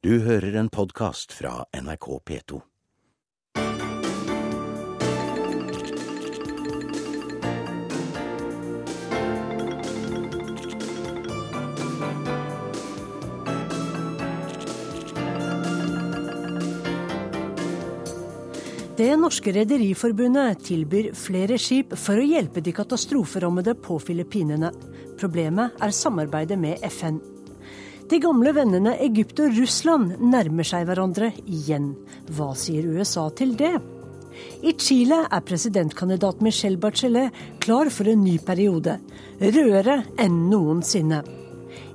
[0.00, 2.58] Du hører en podkast fra NRK P2.
[18.96, 24.72] Det norske rederiforbundet tilbyr flere skip for å hjelpe de katastroferammede på Filippinene.
[25.20, 27.20] Problemet er samarbeidet med FN.
[28.10, 31.92] De gamle vennene Egypt og Russland nærmer seg hverandre igjen.
[32.34, 33.76] Hva sier USA til det?
[34.66, 38.96] I Chile er presidentkandidat Michelle Bachelet klar for en ny periode.
[39.38, 41.20] Rødere enn noensinne.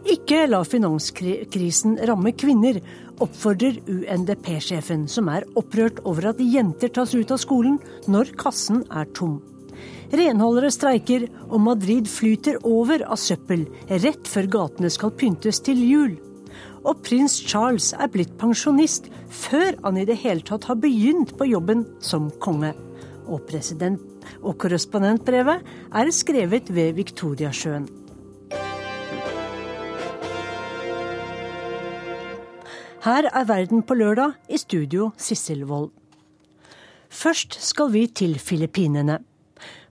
[0.07, 2.79] Ikke la finanskrisen ramme kvinner,
[3.19, 7.75] oppfordrer UNDP-sjefen, som er opprørt over at jenter tas ut av skolen
[8.07, 9.41] når kassen er tom.
[10.15, 16.13] Renholdere streiker, og Madrid flyter over av søppel rett før gatene skal pyntes til jul.
[16.85, 21.49] Og prins Charles er blitt pensjonist før han i det hele tatt har begynt på
[21.49, 22.71] jobben som konge.
[23.25, 23.49] Og,
[24.45, 27.89] og korrespondentbrevet er skrevet ved Viktoriasjøen.
[33.05, 35.91] Her er Verden på lørdag, i studio Sissel Wold.
[37.09, 39.19] Først skal vi til Filippinene.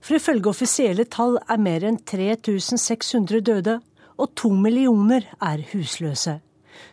[0.05, 3.79] For ifølge offisielle tall er mer enn 3600 døde,
[4.21, 6.35] og to millioner er husløse.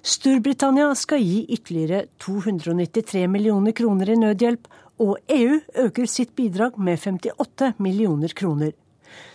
[0.00, 4.64] Storbritannia skal gi ytterligere 293 millioner kroner i nødhjelp,
[5.02, 8.72] og EU øker sitt bidrag med 58 millioner kroner.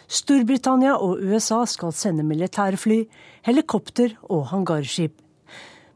[0.08, 3.04] Storbritannia og USA skal sende militærfly,
[3.46, 5.14] helikopter og hangarskip.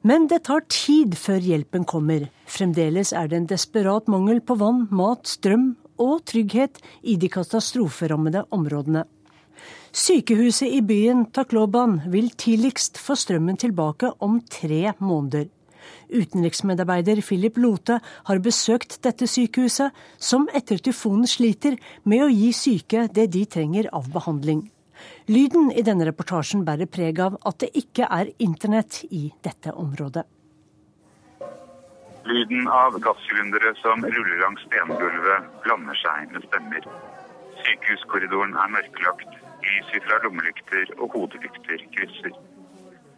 [0.05, 2.29] Men det tar tid før hjelpen kommer.
[2.45, 5.71] Fremdeles er det en desperat mangel på vann, mat, strøm
[6.02, 9.05] og trygghet i de katastroferammede områdene.
[9.91, 15.49] Sykehuset i byen Takloban vil tidligst få strømmen tilbake om tre måneder.
[16.11, 23.07] Utenriksmedarbeider Philip Lote har besøkt dette sykehuset, som etter tyfonen sliter med å gi syke
[23.13, 24.66] det de trenger av behandling.
[25.31, 30.28] Lyden i denne reportasjen bærer preg av at det ikke er internett i dette området.
[32.23, 36.85] Lyden av gassylindere som ruller langs stengulvet, blander seg med stemmer.
[37.63, 39.39] Sykehuskorridoren er mørklagt.
[39.65, 42.37] Lys fra lommelykter og hodelykter krysser.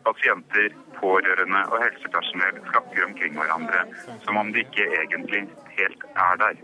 [0.07, 3.83] Pasienter, pårørende og helsepersonell flakker omkring hverandre
[4.25, 5.45] som om de ikke egentlig
[5.77, 6.59] helt er der.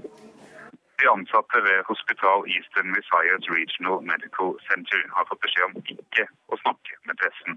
[0.99, 6.57] De ansatte ved Hospital Eastern Visayas Regional Medical Center har fått beskjed om ikke å
[6.59, 7.53] snakke med pressen.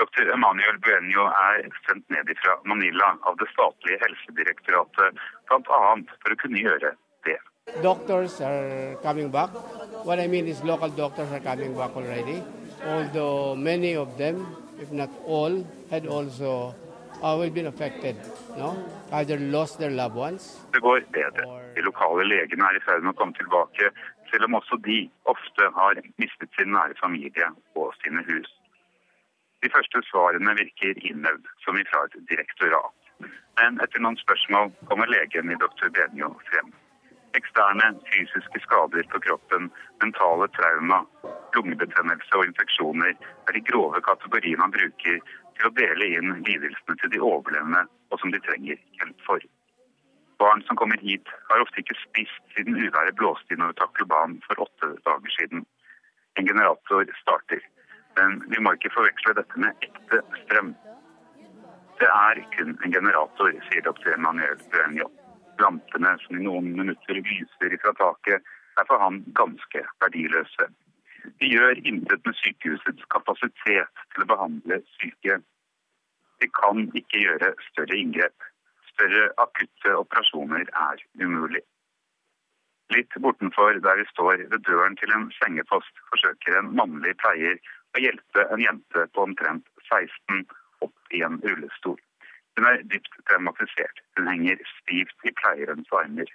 [0.00, 0.24] Dr.
[0.36, 5.20] Emanuel Bueno er sendt ned fra Manila av det statlige helsedirektoratet,
[5.52, 5.82] bl.a.
[6.24, 6.94] for å kunne gjøre
[7.28, 7.38] det.
[7.84, 9.52] Doctors are coming back.
[10.04, 12.42] What I mean is local doctors are coming back already.
[12.86, 14.46] Although many of them,
[14.80, 16.74] if not all, had also
[18.58, 18.70] No?
[20.72, 21.46] Det går bedre.
[21.74, 23.90] De lokale legene er i ferd med å komme tilbake,
[24.30, 25.00] selv om også de
[25.32, 28.50] ofte har mistet sin nære familie og sine hus.
[29.62, 32.94] De første svarene virker innøvd, som ifra et direktorat.
[33.58, 35.90] Men etter noen spørsmål kommer legen i dr.
[35.96, 36.70] Benio frem.
[37.38, 41.02] Eksterne fysiske skader på kroppen, mentale trauma,
[41.56, 45.18] lungebetennelse og infeksjoner er de grove kategoriene han bruker
[45.58, 49.42] til å dele inn lidelsene til de overlevende og som de trenger hjelp for.
[50.38, 54.92] Barn som kommer hit, har ofte ikke spist siden uværet blåste innover Takloban for åtte
[55.06, 55.64] dager siden.
[56.38, 57.64] En generator starter,
[58.18, 60.74] men vi må ikke forveksle dette med ekte strøm.
[61.98, 64.12] Det er kun en generator, sier dr.
[64.14, 65.08] Emanuel Buenjo.
[65.58, 68.46] Lampene som i noen minutter lyser fra taket,
[68.78, 70.68] er for han ganske verdiløse.
[71.40, 75.38] De gjør intet med sykehusets kapasitet til å behandle syke.
[76.40, 78.46] De kan ikke gjøre større inngrep.
[78.92, 81.62] Større akutte operasjoner er umulig.
[82.94, 87.58] Litt bortenfor der vi står ved døren til en sengepost, forsøker en mannlig pleier
[87.94, 90.46] å hjelpe en jente på omtrent 16
[90.86, 91.98] opp i en rullestol.
[92.56, 94.00] Hun er dypt traumatisert.
[94.16, 96.30] Hun henger stivt i pleierens armer.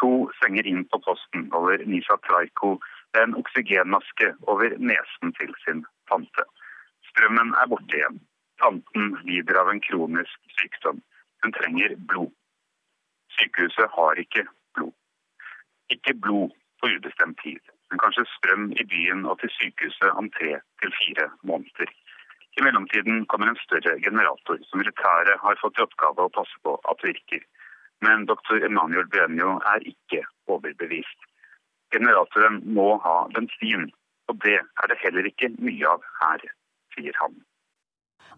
[0.00, 0.10] To
[0.40, 2.78] senger inn på posten holder Nisa Traiko
[3.20, 6.44] en oksygenmaske over nesen til sin tante.
[7.10, 8.20] Strømmen er borte igjen.
[8.62, 11.02] Tanten lider av en kronisk sykdom.
[11.42, 12.32] Hun trenger blod.
[13.36, 14.94] Sykehuset har ikke blod.
[15.94, 17.60] Ikke blod på ubestemt tid,
[17.90, 21.90] men kanskje strøm i byen og til sykehuset om tre til fire måneder.
[22.56, 26.76] I mellomtiden kommer en større generator som militæret har fått i oppgave å passe på
[26.90, 27.44] at virker.
[28.04, 31.28] Men doktor Emanuel Benjo er ikke overbevist.
[31.92, 33.90] Generatoren må ha bensin,
[34.30, 36.46] og det er det heller ikke mye av her,
[36.96, 37.40] sier han.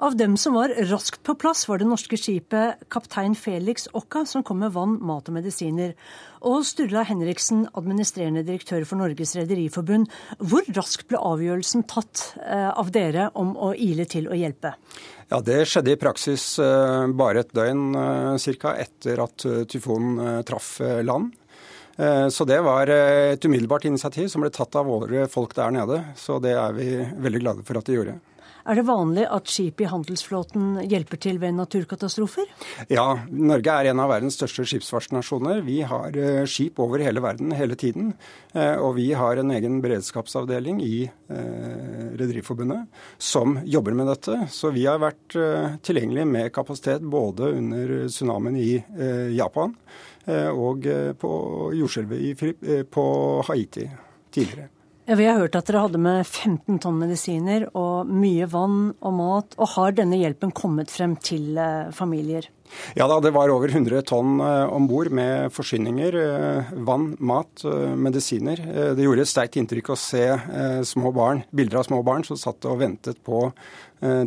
[0.02, 4.42] Av dem som var raskt på plass, var det norske skipet kaptein Felix Okka, som
[4.42, 5.92] kom med vann, mat og medisiner.
[6.42, 10.10] Og Sturla Henriksen, administrerende direktør for Norges Rederiforbund.
[10.42, 14.74] Hvor raskt ble avgjørelsen tatt eh, av dere om å ile til å hjelpe?
[15.30, 18.74] Ja, Det skjedde i praksis eh, bare et døgn eh, ca.
[18.74, 21.38] etter at tyfonen traff land.
[21.94, 26.00] Så det var et umiddelbart initiativ som ble tatt av våre folk der nede.
[26.18, 26.88] Så det er vi
[27.22, 28.16] veldig glade for at de gjorde.
[28.64, 32.48] Er det vanlig at skip i handelsflåten hjelper til ved naturkatastrofer?
[32.88, 35.60] Ja, Norge er en av verdens største skipsfartsnasjoner.
[35.66, 38.14] Vi har eh, skip over hele verden hele tiden.
[38.54, 42.88] Eh, og vi har en egen beredskapsavdeling i eh, Rederiforbundet
[43.20, 44.38] som jobber med dette.
[44.48, 45.36] Så vi har vært
[45.84, 48.72] tilgjengelige med kapasitet både under tsunamien i
[49.34, 49.74] Japan
[50.26, 50.86] og
[51.20, 51.32] på
[51.76, 53.04] jordskjelvet på
[53.48, 53.88] Haiti
[54.32, 54.70] tidligere.
[55.06, 59.12] Ja, Vi har hørt at dere hadde med 15 tonn medisiner og mye vann og
[59.18, 59.56] mat.
[59.60, 62.48] Og har denne hjelpen kommet frem til eh, familier?
[62.96, 66.16] Ja da, det var over 100 tonn eh, om bord med forsyninger.
[66.22, 67.66] Eh, vann, mat,
[68.00, 68.64] medisiner.
[68.96, 70.24] Det gjorde et sterkt inntrykk å se
[70.88, 73.50] små barn, bilder av små barn som satt og ventet på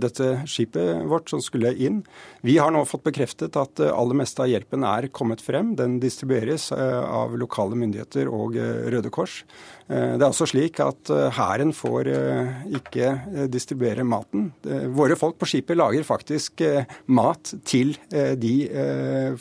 [0.02, 2.02] dette skipet vårt som skulle inn.
[2.42, 5.76] Vi har nå fått bekreftet at aller meste av hjelpen er kommet frem.
[5.78, 9.44] Den distribueres av lokale myndigheter og Røde Kors.
[9.88, 12.50] Eh, det er også slik at eh, hæren får eh,
[12.80, 13.12] ikke
[13.52, 14.50] distribuere maten.
[14.96, 16.62] Våre folk på skipet lager faktisk
[17.14, 18.54] mat til de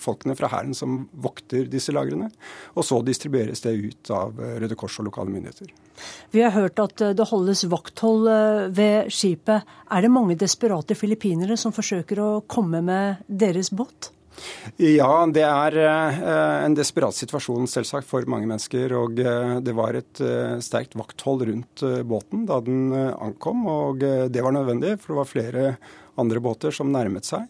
[0.00, 2.28] folkene fra hæren som vokter disse lagrene.
[2.76, 5.72] Og så distribueres det ut av Røde Kors og lokale myndigheter.
[6.34, 8.28] Vi har hørt at det holdes vakthold
[8.76, 9.66] ved skipet.
[9.90, 14.12] Er det mange desperate filippinere som forsøker å komme med deres båt?
[14.76, 16.16] Ja, det er eh,
[16.66, 18.92] en desperat situasjon selvsagt for mange mennesker.
[18.98, 23.64] Og eh, det var et eh, sterkt vakthold rundt båten da den ankom.
[23.70, 25.70] Og det var nødvendig, for det var flere
[26.16, 27.44] andre båter som nærmet seg.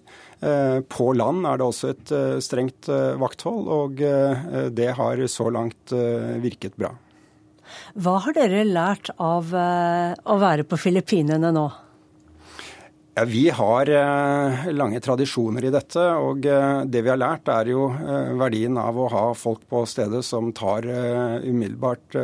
[0.91, 2.11] På land er det også et
[2.45, 4.03] strengt vakthold, og
[4.75, 5.95] det har så langt
[6.43, 6.91] virket bra.
[7.95, 11.69] Hva har dere lært av å være på Filippinene nå?
[13.19, 16.03] Ja, Vi har eh, lange tradisjoner i dette.
[16.21, 19.87] og eh, Det vi har lært, er jo eh, verdien av å ha folk på
[19.89, 22.19] stedet som tar umiddelbart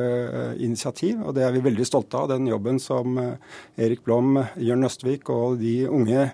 [0.61, 1.23] initiativ.
[1.25, 2.29] og Det er vi veldig stolte av.
[2.35, 6.29] Den jobben som Erik Blom, Jørn Østvik og de unge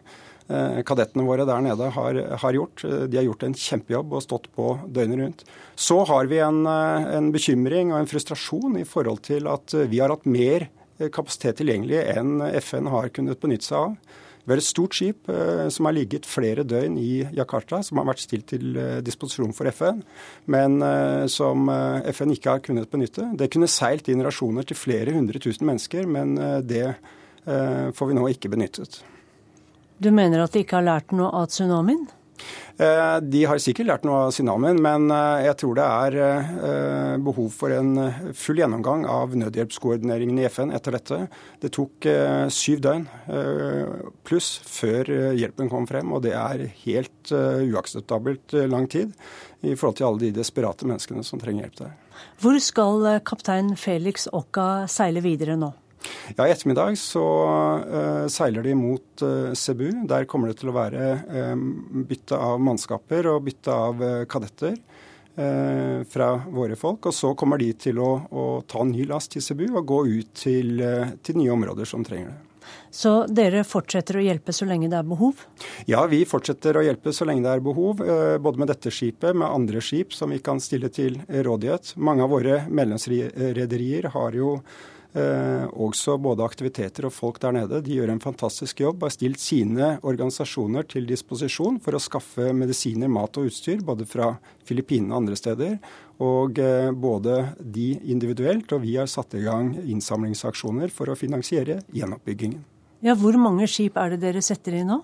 [0.49, 2.83] kadettene våre der nede har, har, gjort.
[2.83, 5.49] De har gjort en kjempejobb og stått på døgnet rundt.
[5.77, 10.11] Så har vi en, en bekymring og en frustrasjon i forhold til at vi har
[10.11, 10.67] hatt mer
[11.15, 14.25] kapasitet tilgjengelig enn FN har kunnet benytte seg av.
[14.49, 18.07] Vi har et stort skip eh, som har ligget flere døgn i Jakarta, som har
[18.09, 20.01] vært stilt til eh, disposisjon for FN,
[20.49, 21.69] men eh, som
[22.15, 23.27] FN ikke har kunnet benytte.
[23.37, 26.87] Det kunne seilt inn rasjoner til flere hundre tusen mennesker, men det
[27.45, 28.99] får vi nå ikke benyttet.
[30.01, 32.03] Du mener at de ikke har lært noe av tsunamien?
[32.79, 37.17] Eh, de har sikkert lært noe av tsunamien, men eh, jeg tror det er eh,
[37.27, 37.91] behov for en
[38.39, 41.19] full gjennomgang av nødhjelpskoordineringen i FN etter dette.
[41.59, 42.07] Det tok
[42.55, 43.07] syv døgn
[44.27, 49.13] pluss før hjelpen kom frem, og det er helt uakseptabelt lang tid
[49.67, 51.97] i forhold til alle de desperate menneskene som trenger hjelp der.
[52.43, 55.73] Hvor skal kaptein Felix Okka seile videre nå?
[56.37, 57.25] Ja, I ettermiddag så
[57.89, 59.89] uh, seiler de mot uh, Cebu.
[60.09, 61.11] Der kommer det til å være
[61.53, 64.79] um, bytte av mannskaper og bytte av uh, kadetter
[66.11, 67.07] fra våre folk.
[67.07, 70.33] Og så kommer de til å, å ta ny last til Cebu og gå ut
[70.35, 70.83] til,
[71.23, 72.73] til nye områder som trenger det.
[72.91, 75.45] Så dere fortsetter å hjelpe så lenge det er behov?
[75.87, 78.03] Ja, vi fortsetter å hjelpe så lenge det er behov.
[78.43, 81.95] Både med dette skipet, med andre skip som vi kan stille til rådighet.
[82.03, 84.57] Mange av våre medlemsrederier har jo
[85.19, 87.81] Eh, også både aktiviteter og folk der nede.
[87.85, 89.03] De gjør en fantastisk jobb.
[89.05, 94.33] Har stilt sine organisasjoner til disposisjon for å skaffe medisiner, mat og utstyr, både fra
[94.69, 95.77] Filippinene og andre steder.
[96.25, 101.81] Og eh, både de individuelt og vi har satt i gang innsamlingsaksjoner for å finansiere
[101.95, 102.65] gjenoppbyggingen.
[103.07, 104.99] Ja, Hvor mange skip er det dere setter i nå?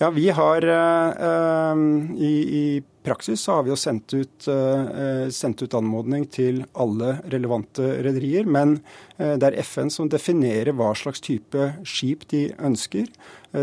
[0.00, 1.82] Ja, vi har eh,
[2.18, 2.64] i, i,
[3.04, 8.48] praksis har vi jo sendt ut, uh, sendt ut anmodning til alle relevante rederier.
[8.48, 8.76] Men
[9.18, 13.08] uh, det er FN som definerer hva slags type skip de ønsker.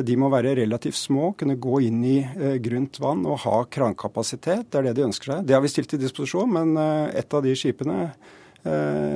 [0.04, 2.18] De må være relativt små, kunne gå inn i
[2.60, 4.66] grunt vann og ha krankapasitet.
[4.68, 5.46] Det er det de ønsker seg.
[5.48, 6.74] Det har vi stilt til disposisjon, men
[7.16, 8.10] et av de skipene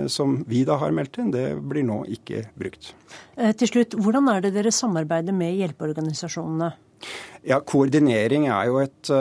[0.08, 2.94] som vi da har meldt inn, det blir nå ikke brukt.
[3.36, 6.72] Til slutt, Hvordan er det dere samarbeider med hjelpeorganisasjonene?
[7.42, 9.16] Ja, Koordinering er jo, et, eh,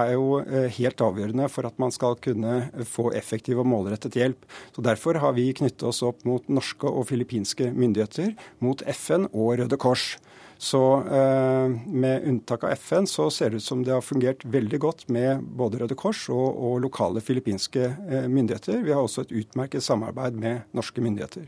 [0.00, 4.46] er jo, eh, helt avgjørende for at man skal kunne få effektiv og målrettet hjelp.
[4.74, 9.58] Så Derfor har vi knyttet oss opp mot norske og filippinske myndigheter, mot FN og
[9.58, 10.16] Røde Kors.
[10.58, 14.80] Så eh, med unntak av FN så ser det ut som det har fungert veldig
[14.80, 18.80] godt med både Røde Kors og, og lokale filippinske myndigheter.
[18.82, 21.44] Vi har også et utmerket samarbeid med norske myndigheter.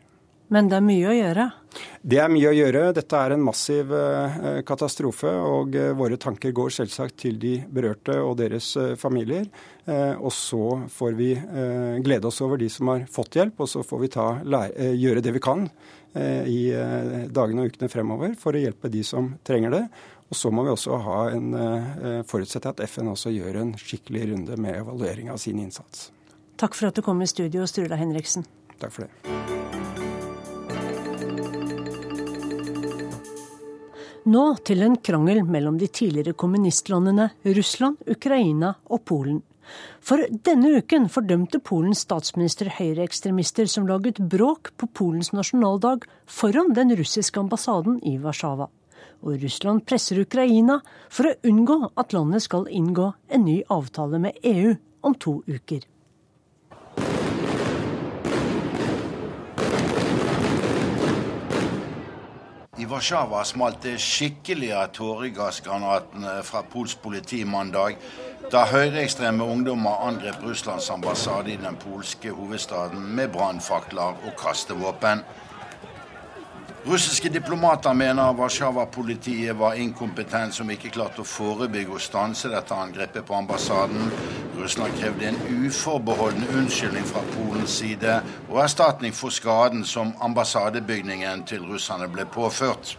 [0.48, 1.44] Men det er mye å gjøre?
[2.00, 2.82] Det er mye å gjøre.
[2.96, 5.28] Dette er en massiv eh, katastrofe.
[5.28, 9.48] Og eh, våre tanker går selvsagt til de berørte og deres eh, familier.
[9.88, 11.30] Og så får vi
[12.04, 14.26] glede oss over de som har fått hjelp, og så får vi ta,
[14.76, 15.62] gjøre det vi kan
[16.44, 16.58] i
[17.32, 19.82] dagene og ukene fremover for å hjelpe de som trenger det.
[20.28, 21.48] Og så må vi også ha en,
[22.28, 26.10] forutsette at FN også gjør en skikkelig runde med evaluering av sin innsats.
[26.60, 28.44] Takk for at du kom i studio, Sturla Henriksen.
[28.76, 29.57] Takk for det.
[34.26, 39.42] Nå til en krangel mellom de tidligere kommunistlandene Russland, Ukraina og Polen.
[40.00, 46.94] For denne uken fordømte Polens statsminister høyreekstremister som laget bråk på Polens nasjonaldag foran den
[46.98, 48.70] russiske ambassaden i Warszawa.
[49.22, 54.40] Og Russland presser Ukraina for å unngå at landet skal inngå en ny avtale med
[54.42, 55.84] EU om to uker.
[62.88, 67.98] Warszawa smalt det skikkelig av tåregassgranatene fra polsk politi mandag
[68.52, 75.20] da høyreekstreme ungdommer angrep Russlands ambassade i den polske hovedstaden med brannfakler og kastevåpen.
[76.86, 83.26] Russiske diplomater mener Warszawa-politiet var inkompetent som ikke klarte å forebygge og stanse dette angrepet
[83.26, 84.12] på ambassaden.
[84.56, 91.66] Russland krevde en uforbeholden unnskyldning fra Polens side og erstatning for skaden som ambassadebygningen til
[91.66, 92.94] russerne ble påført.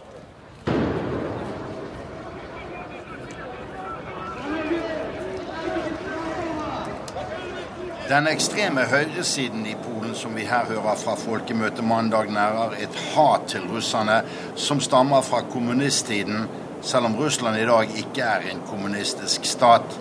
[8.10, 13.48] Den ekstreme høyresiden i Polen som vi her hører fra folkemøtet mandag, nærer et hat
[13.48, 14.22] til russerne
[14.56, 16.48] som stammer fra kommunisttiden,
[16.82, 20.00] selv om Russland i dag ikke er en kommunistisk stat.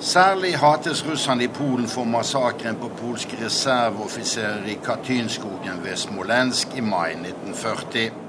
[0.00, 6.80] Særlig hates russerne i Polen for massakren på polske reserveoffiserer i Katynskogen ved Smolensk i
[6.80, 8.27] mai 1940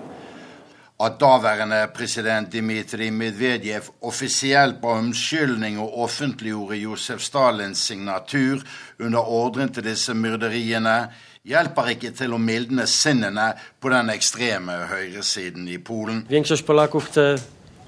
[1.00, 8.60] at daværende president Dmitrij Medvedev offisielt ba om skyldning og offentliggjorde Josef Stalins signatur
[9.00, 11.08] under ordren til disse myrderiene,
[11.48, 16.26] hjelper ikke til å mildne sinnene på den ekstreme høyresiden i Polen.
[16.30, 17.36] Większość Polaków chce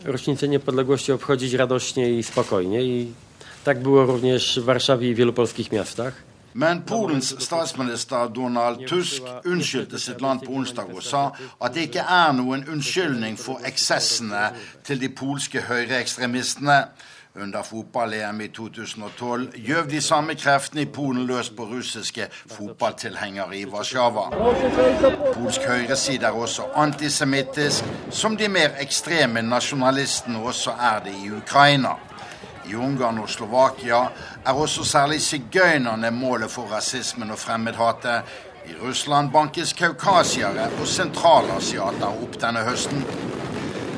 [0.06, 3.14] rocznicę niepodległości obchodzić radośnie i spokojnie i
[3.64, 6.31] tak było również w Warszawie i wielu polskich miastach.
[6.54, 11.30] Men Polens statsminister Donald Tusk unnskyldte sitt land på onsdag og sa
[11.62, 14.50] at det ikke er noen unnskyldning for eksessene
[14.84, 16.84] til de polske høyreekstremistene.
[17.36, 23.66] Under fotball-EM i 2012 gjøv de samme kreftene i Polen løs på russiske fotballtilhengere i
[23.66, 24.26] Warszawa.
[25.34, 31.96] Polsk høyreside er også antisemittisk, som de mer ekstreme nasjonalistene også er det i Ukraina.
[32.70, 34.02] I Ungarn og Slovakia
[34.46, 38.22] er også særlig sigøynerne målet for rasismen og fremmedhatet.
[38.66, 43.02] I Russland bankes kaukasiere og sentralasiater opp denne høsten.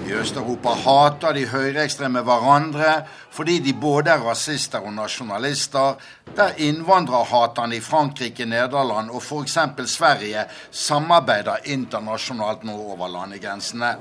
[0.07, 3.03] I Øst-Europa hater de høyreekstreme hverandre
[3.33, 5.95] fordi de både er rasister og nasjonalister,
[6.35, 9.57] der innvandrerhaterne i Frankrike, Nederland og f.eks.
[9.85, 13.95] Sverige samarbeider internasjonalt nå over landegrensene.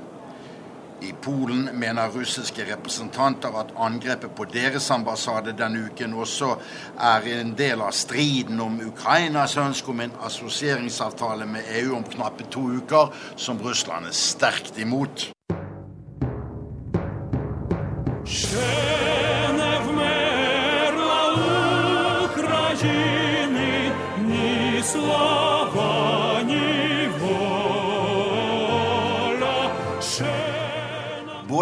[1.03, 6.53] I Polen mener russiske representanter at angrepet på deres ambassade denne uken også
[6.99, 12.47] er en del av striden om Ukrainas ønske om en assosieringsavtale med EU om knappe
[12.51, 15.29] to uker, som Russland er sterkt imot.
[18.25, 18.93] Slow.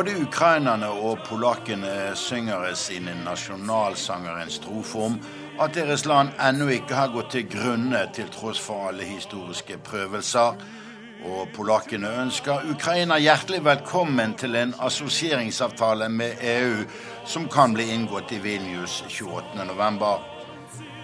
[0.01, 5.20] Både ukrainerne og polakkene synger sine nasjonalsangerens strofe om
[5.62, 10.58] at deres land ennå ikke har gått til grunne til tross for alle historiske prøvelser.
[11.22, 16.81] Og polakkene ønsker Ukraina hjertelig velkommen til en assosieringsavtale med EU
[17.29, 20.05] som kan bli inngått i Vilnius 28.11.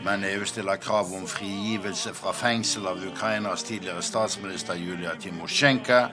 [0.10, 6.08] Men EU stiller krav om frigivelse fra fengsel av Ukrainas tidligere statsminister Julia Timosjenko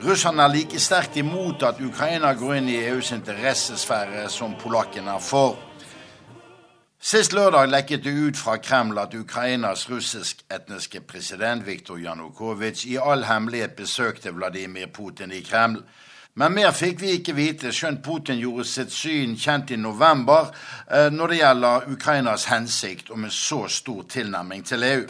[0.00, 5.20] Russerne er like sterkt imot at Ukraina går inn i EUs interessesfære som polakkene er
[5.22, 5.58] for.
[7.02, 13.26] Sist lørdag lekket det ut fra Kreml at Ukrainas russisk-etniske president Viktor Janukovitsj i all
[13.28, 15.82] hemmelighet besøkte Vladimir Putin i Kreml.
[16.34, 20.46] Men mer fikk vi ikke vite, skjønt Putin gjorde sitt syn kjent i november
[20.88, 25.02] eh, når det gjelder Ukrainas hensikt om en så stor tilnærming til EU.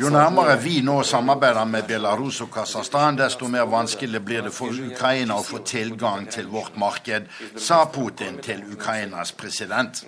[0.00, 4.72] Jo nærmere vi nå samarbeider med Belarus og Kasakhstan, desto mer vanskelig blir det for
[4.72, 7.28] Ukraina å få tilgang til vårt marked,
[7.60, 10.00] sa Putin til Ukrainas president.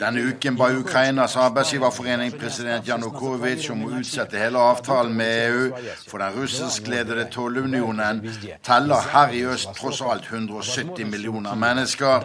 [0.00, 5.71] Denne uken ba Ukrainas arbeidsgiverforening president Janukovitsj om å utsette hele avtalen med EU,
[6.07, 8.21] for den russiskledede tollunionen
[8.63, 12.23] teller her i øst tross alt 170 millioner mennesker.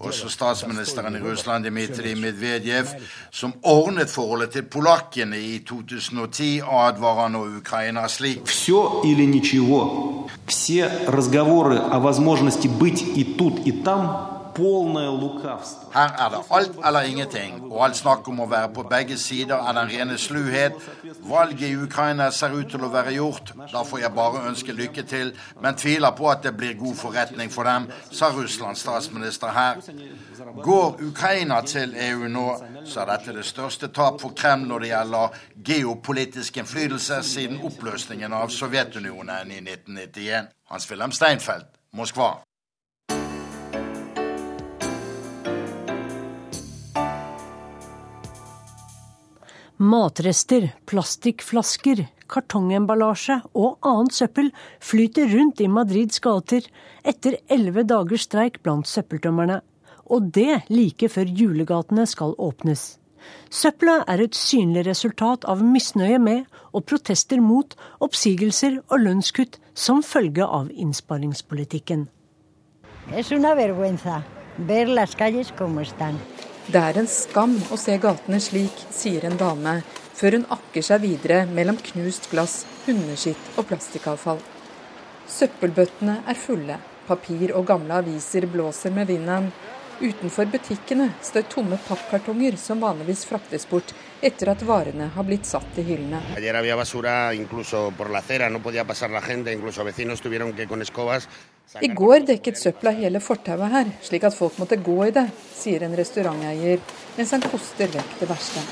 [0.00, 2.86] Også statsministeren i Russland, Dmitrij Medvedev,
[3.30, 8.46] som ordnet forholdet til polakkene i 2010, advarer nå Ukraina slik.
[8.46, 10.28] Все или ничего.
[10.46, 14.31] Все разговоры о возможности быть и тут, и там
[15.93, 19.55] her er det alt eller ingenting, og alt snakk om å være på begge sider
[19.55, 20.77] er den rene sluhet.
[21.29, 23.53] Valget i Ukraina ser ut til å være gjort.
[23.71, 27.51] Da får jeg bare ønske lykke til, men tviler på at det blir god forretning
[27.51, 29.81] for dem, sa Russlands statsminister her.
[30.63, 32.47] Går Ukraina til EU nå,
[32.85, 38.33] så er dette det største tap for Kreml når det gjelder geopolitisk innflytelse siden oppløsningen
[38.33, 40.51] av Sovjetunionen i 1991.
[40.69, 42.33] Hans-Wilhelm Steinfeld, Moskva.
[49.83, 54.49] Matrester, plastikkflasker, kartongemballasje og annet søppel
[54.79, 56.69] flyter rundt i Madrids gater
[57.03, 59.59] etter elleve dagers streik blant søppeltømmerne.
[60.07, 62.93] Og det like før julegatene skal åpnes.
[63.51, 69.99] Søppelet er et synlig resultat av misnøye med og protester mot oppsigelser og lønnskutt som
[70.03, 72.07] følge av innsparingspolitikken.
[73.11, 74.21] Es una vergüenza
[74.57, 76.15] ver las calles como están.
[76.63, 79.81] Det er en skam å se gatene slik, sier en dame,
[80.15, 84.39] før hun akker seg videre mellom knust glass, hundeskitt og plastikkavfall.
[85.27, 86.77] Søppelbøttene er fulle,
[87.09, 89.49] papir og gamle aviser blåser med vinden.
[90.01, 95.77] Utenfor butikkene står tomme pappkartonger som vanligvis fraktes bort etter at varene har blitt satt
[95.77, 96.19] i hyllene.
[101.81, 105.85] I går dekket søpla hele fortauet her, slik at folk måtte gå i det, sier
[105.85, 106.81] en restauranteier,
[107.17, 108.65] mens han koster vekk det verste.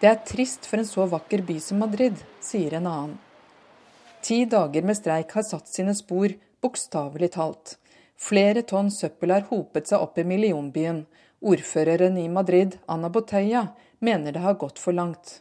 [0.00, 3.18] Det er trist for en så vakker by som Madrid, sier en annen.
[4.22, 7.76] Ti dager med streik har satt sine spor, bokstavelig talt.
[8.20, 11.06] Flere tonn søppel har hopet seg opp i millionbyen.
[11.40, 15.40] Ordføreren i Madrid, Ana Botella, mener det har gått for langt.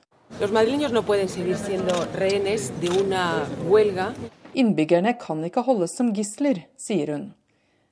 [4.53, 7.27] Innbyggerne kan ikke holdes som gisler, sier hun.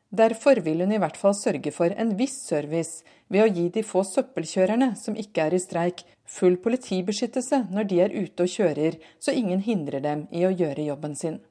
[0.09, 3.83] Derfor vil hun i hvert fall sørge for en viss service ved å gi de
[3.83, 8.95] få søppelkjørerne som ikke er i streik, full politibeskyttelse når de er ute og kjører,
[9.19, 11.41] så ingen hindrer dem i å gjøre jobben sin.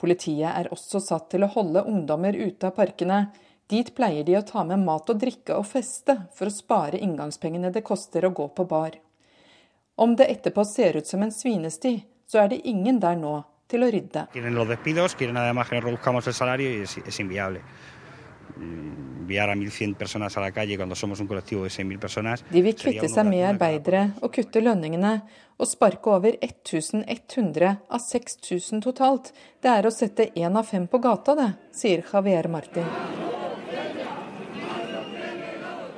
[0.00, 3.28] Politiet er også satt til å holde ungdommer ute av parkene.
[3.70, 7.70] Dit pleier de å ta med mat og drikke og feste for å spare inngangspengene
[7.70, 8.96] det koster å gå på bar.
[10.00, 13.86] Om det etterpå ser ut som en svinesti, så er det ingen der nå til
[13.86, 14.26] å rydde.
[22.50, 25.20] De vil kvitte seg med arbeidere og kutte lønningene,
[25.60, 29.30] og sparke over 1100 av 6000 totalt.
[29.60, 32.88] Det er å sette én av fem på gata, det, sier Javier Martin.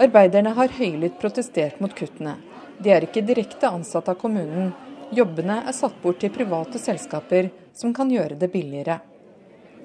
[0.03, 2.37] Arbeiderne har høylytt protestert mot kuttene.
[2.83, 4.73] De er ikke direkte ansatt av kommunen.
[5.15, 9.01] Jobbene er satt bort til private selskaper som kan gjøre det billigere.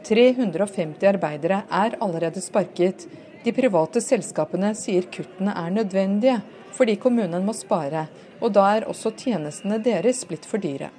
[0.08, 3.08] 350 arbeidere er allerede sparket.
[3.44, 6.40] De private selskapene sier kuttene er nødvendige
[6.78, 8.06] fordi kommunen må spare,
[8.42, 10.92] og da er også tjenestene deres blitt for dyre.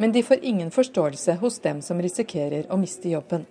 [0.00, 3.44] Men de får ingen forståelse hos dem som risikerer å miste jobben.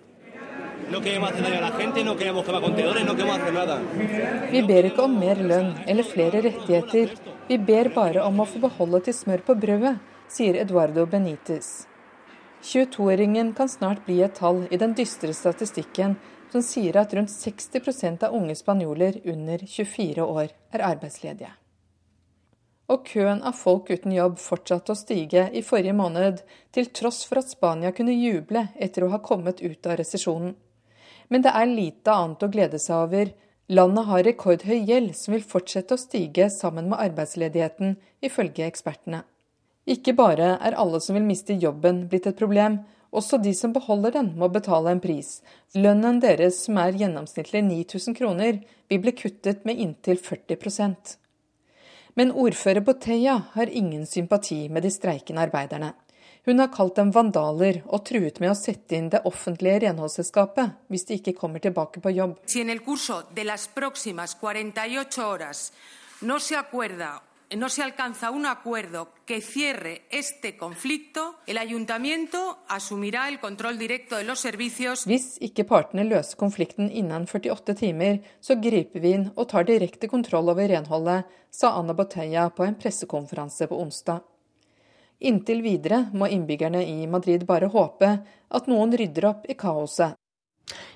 [4.50, 7.14] Vi ber ikke om mer lønn eller flere rettigheter.
[7.46, 9.94] Vi ber bare om å få beholde til smør på brødet,
[10.26, 11.89] sier Eduardo Benitez.
[12.62, 16.16] 22-åringen kan snart bli et tall i den dystre statistikken
[16.52, 21.52] som sier at rundt 60% av unge spanjoler under 24 år er arbeidsledige.
[22.90, 26.42] Og køen av folk uten jobb fortsatte å stige i forrige måned,
[26.74, 30.56] til tross for at Spania kunne juble etter å ha kommet ut av resesjonen.
[31.30, 33.30] Men det er lite annet å glede seg over.
[33.70, 37.94] Landet har rekordhøy gjeld som vil fortsette å stige sammen med arbeidsledigheten,
[38.26, 39.22] ifølge ekspertene.
[39.86, 44.14] Ikke bare er alle som vil miste jobben blitt et problem, Også de som beholder
[44.14, 45.40] den, må betale en pris.
[45.74, 51.16] Lønnen deres, som er gjennomsnittlig 9000 kroner, vil bli kuttet med inntil 40%
[52.14, 55.92] Men ordfører Boteya har ingen sympati med de streikende arbeiderne.
[56.46, 61.06] Hun har kalt dem vandaler og truet med å sette inn det offentlige renholdsselskapet hvis
[61.06, 62.38] de ikke kommer tilbake på jobb.
[62.46, 65.72] Si en el curso de las próximas 48 horas
[66.22, 67.12] no se acuerda
[67.56, 74.16] no se alcanza un acuerdo que cierre este conflicto, el ayuntamiento asumirá el control directo
[74.16, 75.06] de los servicios.
[75.06, 80.08] Hvis ikke partene løser konflikten innen 48 timer, så griper vi inn og tar direkte
[80.08, 84.22] kontroll over renholdet, sa Anna Boteya på en pressekonferanse på onsdag.
[85.20, 88.14] Inntil videre må innbyggerne i Madrid bare håpe
[88.48, 90.14] at noen rydder opp i kaoset.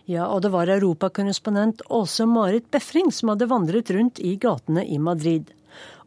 [0.07, 4.99] Ja, og det var europakorrespondent Åse Marit Befring som hadde vandret rundt i gatene i
[5.03, 5.51] Madrid.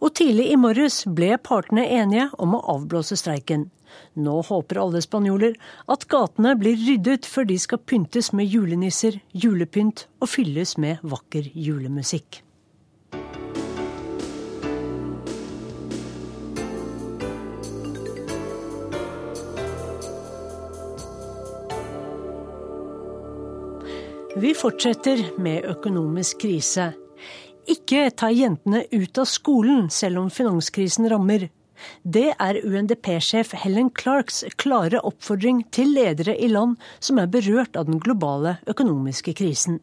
[0.02, 3.70] Og tidlig i morges ble partene enige om å avblåse streiken.
[4.18, 5.56] Nå håper alle spanjoler
[5.90, 11.50] at gatene blir ryddet før de skal pyntes med julenisser, julepynt og fylles med vakker
[11.54, 12.44] julemusikk.
[24.38, 26.92] Vi fortsetter med økonomisk krise.
[27.68, 31.50] Ikke ta jentene ut av skolen selv om finanskrisen rammer.
[32.04, 37.90] Det er UNDP-sjef Helen Clarks klare oppfordring til ledere i land som er berørt av
[37.90, 39.82] den globale økonomiske krisen.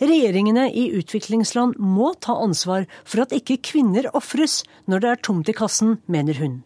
[0.00, 5.50] Regjeringene i utviklingsland må ta ansvar for at ikke kvinner ofres når det er tomt
[5.52, 6.62] i kassen, mener hun.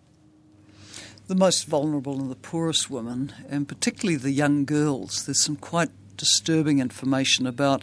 [1.26, 5.90] The most vulnerable and the poorest women, and particularly the young girls, there's some quite
[6.16, 7.83] disturbing information about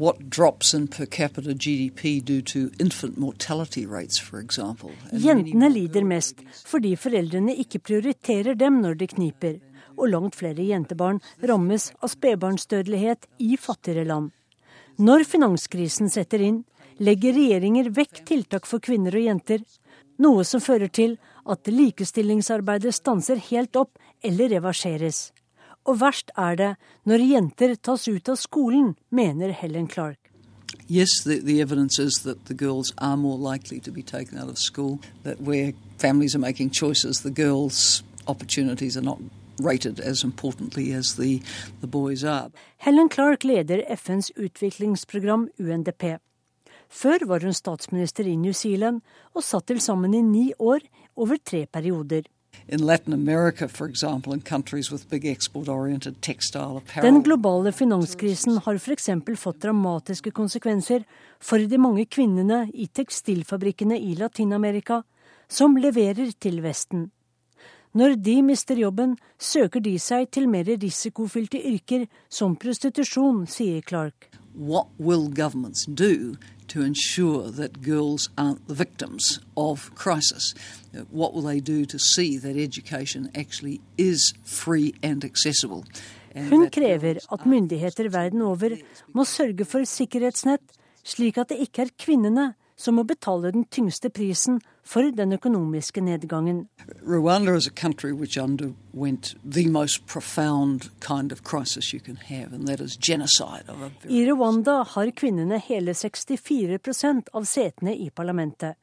[0.00, 4.90] what drops in per capita GDP do to infant mortality rates, for example.
[5.12, 9.58] Jentene lider mest fordi foreldrene ikke prioriterer dem når det kniper,
[10.00, 14.30] og langt flere jentebarn rammes av spedbarnsdødelighet i fattigere land.
[14.96, 16.62] Når finanskrisen setter inn,
[16.96, 19.60] legger regjeringer vekk tiltak for kvinner og jenter,
[20.20, 25.28] noe som fører til at likestillingsarbeidet stanser helt opp eller reverseres.
[25.84, 26.72] Og verst er det
[27.08, 30.18] når jenter tas ut av skolen, mener Helen Clark.
[30.88, 34.48] Yes, the, the evidence is that the girls are more likely to be taken out
[34.48, 39.18] of school, that where families are making choices, the girls' opportunities are not
[39.60, 41.42] rated as importantly as the,
[41.80, 42.50] the boys are.
[42.78, 46.18] Helen Clark leder FNs utviklingsprogram UNDP.
[46.90, 49.00] Før var hun statsminister i New Zealand
[49.34, 50.80] og satt til sammen i ni år
[51.16, 52.26] over tre perioder.
[57.02, 59.08] Den globale finanskrisen har f.eks.
[59.36, 61.04] fått dramatiske konsekvenser
[61.40, 65.02] for de mange kvinnene i tekstilfabrikkene i Latin-Amerika
[65.50, 67.10] som leverer til Vesten.
[67.92, 74.30] Når de mister jobben, søker de seg til mer risikofylte yrker som prostitusjon, sier Clark.
[74.54, 76.36] What will governments do
[76.70, 80.54] to ensure that girls aren't the victims of crisis?
[81.10, 85.84] What will they do to see that education actually is free and accessible?
[86.34, 88.76] Hun krever at myndigheter verden over
[89.12, 90.62] må sørge for sikkerhetsnett,
[91.02, 96.02] slik at det ikke er kvinnene som må betale den tyngste prisen for den økonomiske
[96.02, 96.64] nedgangen.
[97.06, 102.52] Rwanda er et land som underwent the most profound kind of crisis you can have,
[102.52, 103.64] and that is genocide.
[104.08, 108.74] I Rwanda har kvinnene hele 64% av setene i parlamentet.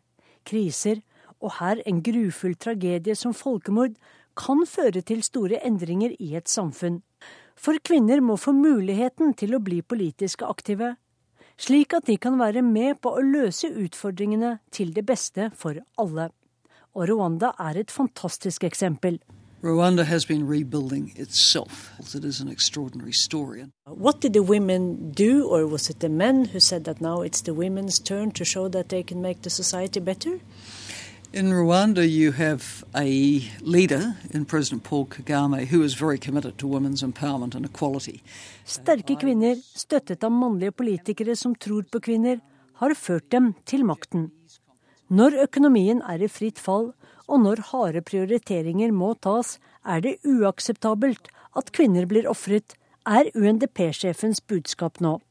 [0.46, 1.02] Kriser,
[1.41, 3.98] og her en grufull tragedie som folkemord,
[4.38, 7.02] kan føre til store endringer i et samfunn.
[7.58, 10.96] For kvinner må få muligheten til å bli politisk aktive,
[11.58, 16.30] slik at de kan være med på å løse utfordringene til det beste for alle.
[16.96, 19.20] Og Rwanda er et fantastisk eksempel.
[19.63, 21.91] Rwanda has been rebuilding itself.
[22.00, 23.65] It is an extraordinary story.
[23.86, 27.41] What did the women do, or was it the men who said that now it's
[27.41, 30.39] the women's turn to show that they can make the society better?
[31.38, 36.67] In Rwanda, you have a leader in President Paul Kagame who is very committed to
[36.67, 38.23] women's empowerment and equality.
[38.65, 42.39] Sterke kvinner, støttet av mannlige politikere som tror på kvinner,
[42.82, 44.32] har ført dem til makten.
[45.13, 46.95] Når økonomien er i fritt fall,
[47.30, 54.41] og når harde prioriteringer må tas, er det uakseptabelt at kvinner blir ofret er UNDP-sjefens
[54.41, 55.22] budskap nå.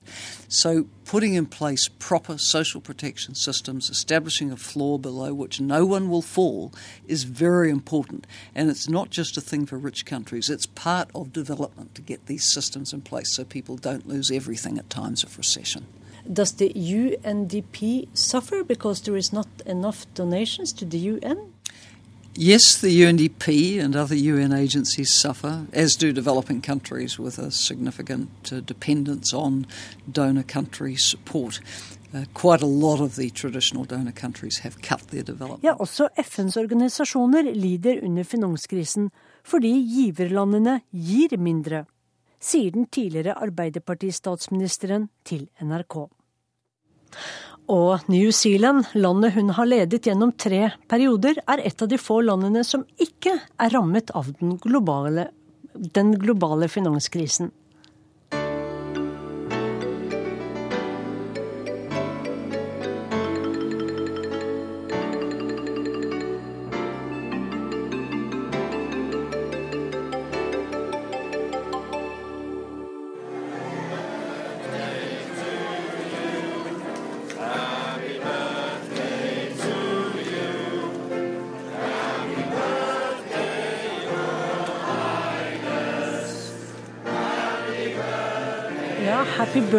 [0.48, 6.08] So putting in place proper social protection systems, establishing a floor below which no one
[6.08, 6.72] will fall,
[7.06, 8.26] is very important.
[8.54, 12.26] And it's not just a thing for rich countries, it's part of development to get
[12.26, 15.86] these systems in place so people don't lose everything at times of recession.
[16.32, 21.52] Does the UNDP suffer because there is not enough donations to the UN?
[22.38, 28.52] Yes, the UNDP and other UN agencies suffer, as do developing countries with a significant
[28.52, 29.66] uh, dependence on
[30.12, 31.60] donor country support.
[32.12, 32.24] Uh.
[35.62, 39.10] Ja, også FNs organisasjoner lider under finanskrisen
[39.44, 41.86] fordi giverlandene gir mindre,
[42.40, 45.96] sier den tidligere Arbeiderpartistatsministeren til NRK.
[47.72, 52.20] Og New Zealand, landet hun har ledet gjennom tre perioder, er et av de få
[52.22, 55.28] landene som ikke er rammet av den globale,
[55.74, 57.50] den globale finanskrisen.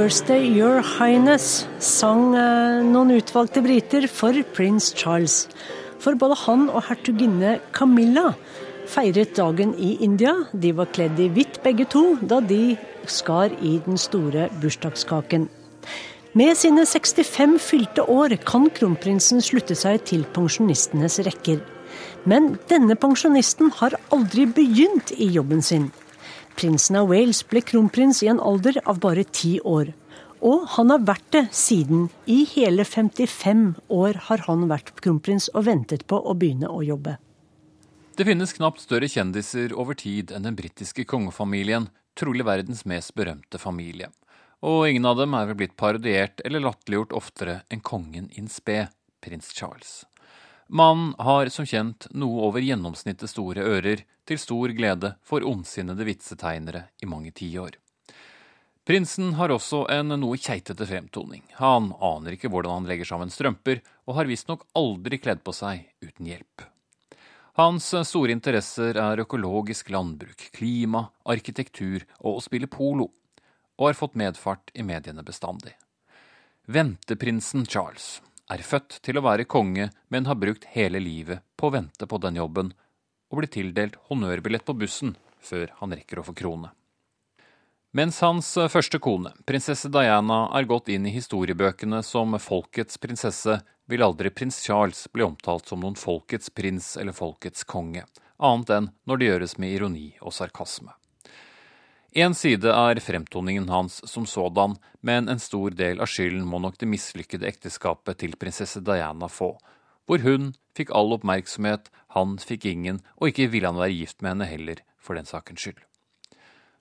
[0.08, 5.50] Birthday, Your Highness' sang eh, noen utvalgte briter for prins Charles.
[6.00, 8.30] For både han og hertuginne Camilla
[8.88, 10.32] feiret dagen i India.
[10.56, 15.50] De var kledd i hvitt begge to da de skar i den store bursdagskaken.
[16.40, 21.60] Med sine 65 fylte år kan kronprinsen slutte seg til pensjonistenes rekker.
[22.24, 25.92] Men denne pensjonisten har aldri begynt i jobben sin.
[26.58, 29.92] Prinsen av Wales ble kronprins i en alder av bare ti år.
[30.42, 32.08] Og han har vært det siden.
[32.26, 37.20] I hele 55 år har han vært kronprins og ventet på å begynne å jobbe.
[38.18, 43.62] Det finnes knapt større kjendiser over tid enn den britiske kongefamilien, trolig verdens mest berømte
[43.62, 44.10] familie.
[44.66, 48.88] Og ingen av dem er vel blitt parodiert eller latterliggjort oftere enn kongen in spe,
[49.22, 50.08] prins Charles.
[50.68, 56.90] Mannen har som kjent noe over gjennomsnittet store ører, til stor glede for ondsinnede vitsetegnere
[57.00, 57.78] i mange tiår.
[58.88, 61.46] Prinsen har også en noe keitete fremtoning.
[61.60, 65.88] Han aner ikke hvordan han legger sammen strømper, og har visstnok aldri kledd på seg
[66.04, 66.68] uten hjelp.
[67.58, 73.10] Hans store interesser er økologisk landbruk, klima, arkitektur og å spille polo,
[73.80, 75.74] og har fått medfart i mediene bestandig.
[76.68, 78.18] Venteprinsen Charles
[78.52, 82.20] er født til å være konge, men har brukt hele livet på å vente på
[82.24, 82.74] den jobben,
[83.28, 86.72] og blir tildelt honnørbillett på bussen før han rekker å få krone.
[87.96, 94.04] Mens hans første kone, prinsesse Diana, er gått inn i historiebøkene som folkets prinsesse, vil
[94.04, 98.04] aldri prins Charles bli omtalt som noen folkets prins eller folkets konge,
[98.38, 100.92] annet enn når det gjøres med ironi og sarkasme.
[102.18, 104.74] En side er fremtoningen hans som sådan,
[105.06, 109.52] men en stor del av skylden må nok det mislykkede ekteskapet til prinsesse Diana få,
[110.10, 114.34] hvor hun fikk all oppmerksomhet, han fikk ingen, og ikke ville han være gift med
[114.34, 115.84] henne heller, for den sakens skyld.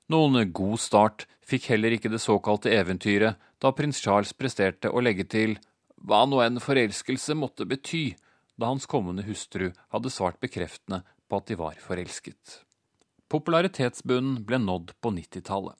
[0.09, 5.29] Noen god start fikk heller ikke det såkalte eventyret da prins Charles presterte å legge
[5.29, 5.59] til
[6.01, 8.07] hva nå enn forelskelse måtte bety,
[8.57, 12.62] da hans kommende hustru hadde svart bekreftende på at de var forelsket.
[13.28, 15.76] Popularitetsbunnen ble nådd på 90-tallet.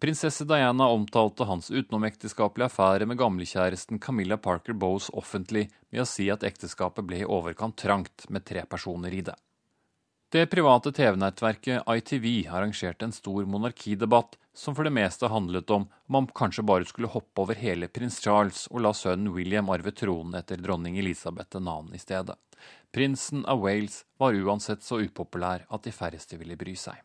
[0.00, 6.30] Prinsesse Diana omtalte hans utenomekteskapelige affære med gamlekjæresten Camilla Parker Bowes offentlig med å si
[6.32, 9.36] at ekteskapet ble i overkant trangt med tre personer i det.
[10.32, 16.12] Det private TV-nettverket ITV arrangerte en stor monarkidebatt som for det meste handlet om om
[16.12, 20.36] man kanskje bare skulle hoppe over hele prins Charles og la sønnen William arve tronen
[20.38, 21.74] etter dronning Elisabeth 2.
[21.94, 22.36] i stedet.
[22.90, 26.96] Prinsen av Wales var uansett så upopulær at de færreste ville bry seg.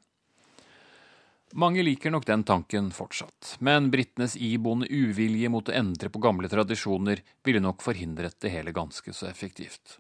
[1.54, 6.50] Mange liker nok den tanken fortsatt, men britenes iboende uvilje mot å endre på gamle
[6.52, 10.00] tradisjoner ville nok forhindret det hele ganske så effektivt.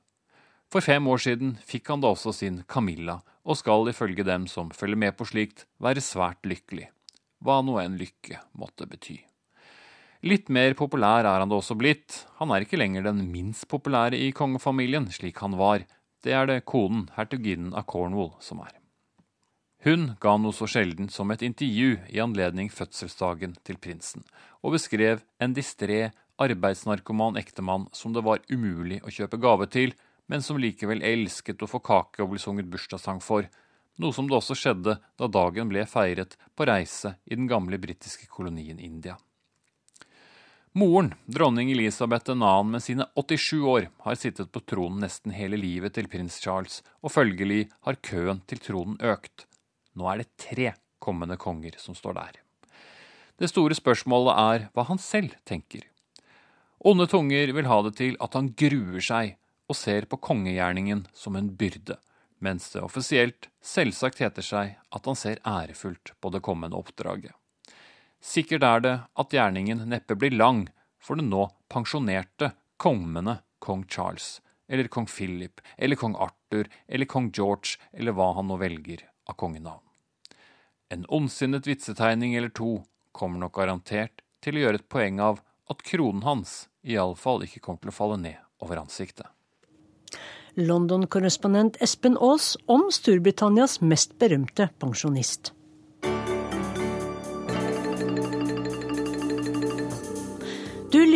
[0.74, 4.74] For fem år siden fikk han da også sin Camilla, og skal ifølge dem som
[4.74, 6.90] følger med på slikt, være svært lykkelig,
[7.46, 9.20] hva nå en lykke måtte bety.
[10.26, 14.18] Litt mer populær er han da også blitt, han er ikke lenger den minst populære
[14.18, 15.84] i kongefamilien, slik han var,
[16.26, 18.72] det er det konen, hertuginnen av Cornwall, som er.
[19.86, 24.26] Hun ga noe så sjelden som et intervju i anledning fødselsdagen til prinsen,
[24.66, 26.10] og beskrev en distré,
[26.42, 29.94] arbeidsnarkoman ektemann som det var umulig å kjøpe gave til,
[30.26, 33.46] men som likevel elsket å få kake og bli sunget bursdagssang for,
[34.02, 38.26] noe som det også skjedde da dagen ble feiret på reise i den gamle britiske
[38.26, 39.20] kolonien India.
[40.78, 42.64] Moren, dronning Elisabeth 2.
[42.64, 47.14] med sine 87 år, har sittet på tronen nesten hele livet til prins Charles, og
[47.16, 49.46] følgelig har køen til tronen økt.
[49.96, 52.42] Nå er det tre kommende konger som står der.
[53.40, 55.88] Det store spørsmålet er hva han selv tenker.
[56.84, 59.38] Onde tunger vil ha det til at han gruer seg
[59.72, 61.96] og ser på kongegjerningen som en byrde,
[62.44, 67.32] mens det offisielt selvsagt heter seg at han ser ærefullt på det kommende oppdraget.
[68.26, 70.66] Sikkert er det at gjerningen neppe blir lang
[70.98, 77.30] for den nå pensjonerte kongmene kong Charles, eller kong Philip, eller kong Arthur, eller kong
[77.32, 79.84] George, eller hva han nå velger av kongenavn.
[80.90, 82.80] En ondsinnet vitsetegning eller to
[83.16, 87.86] kommer nok garantert til å gjøre et poeng av at kronen hans iallfall ikke kommer
[87.86, 89.30] til å falle ned over ansiktet.
[90.56, 95.55] London-korrespondent Espen Aas om Storbritannias mest berømte pensjonist.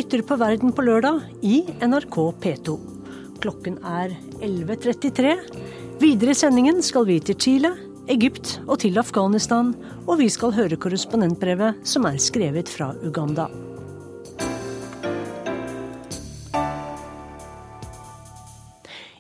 [0.10, 2.74] Lytter på Verden på lørdag i NRK P2.
[3.44, 5.36] Klokken er 11.33.
[6.02, 7.70] Videre i sendingen skal vi til Chile,
[8.10, 9.70] Egypt og til Afghanistan,
[10.08, 13.46] og vi skal høre korrespondentbrevet som er skrevet fra Uganda.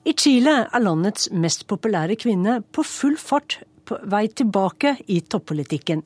[0.10, 6.02] I Chile er landets mest populære kvinne på full fart på vei tilbake i toppolitikken.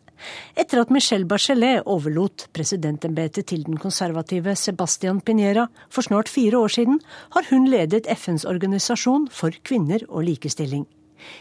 [0.55, 6.73] Etter at Michelle Bachelet overlot presidentembetet til den konservative Sebastian Pinera for snart fire år
[6.75, 6.99] siden,
[7.35, 10.87] har hun ledet FNs organisasjon for kvinner og likestilling.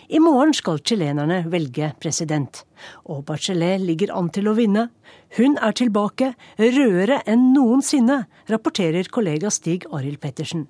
[0.08, 2.62] I morgen skal chilenerne velge president.
[3.10, 4.88] Og Bachelet ligger an til å vinne.
[5.38, 10.68] Hun er tilbake, rødere enn noensinne, rapporterer kollega Stig Arild Pettersen.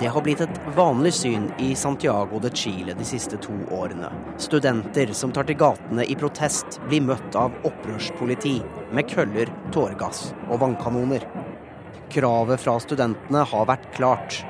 [0.00, 4.08] Det har blitt et vanlig syn i Santiago de Chile de siste to årene.
[4.40, 8.54] Studenter som tar til gatene i protest, blir møtt av opprørspoliti
[8.96, 11.28] med køller, tåregass og vannkanoner.
[12.16, 14.40] Kravet fra studentene har vært klart.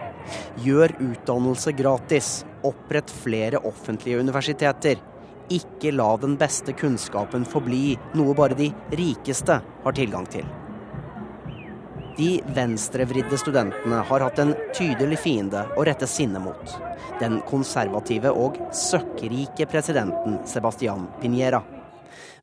[0.62, 2.32] Gjør utdannelse gratis.
[2.62, 5.02] Opprett flere offentlige universiteter.
[5.50, 10.46] Ikke la den beste kunnskapen forbli noe bare de rikeste har tilgang til.
[12.20, 16.74] De venstrevridde studentene har hatt en tydelig fiende å rette sinne mot.
[17.16, 21.62] Den konservative og søkkrike presidenten Sebastian Piñera.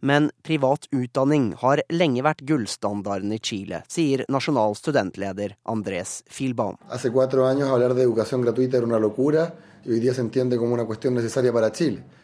[0.01, 6.81] Men privat utdanning har lenge vært gullstandarden i Chile, sier nasjonal studentleder Andres Filbaum.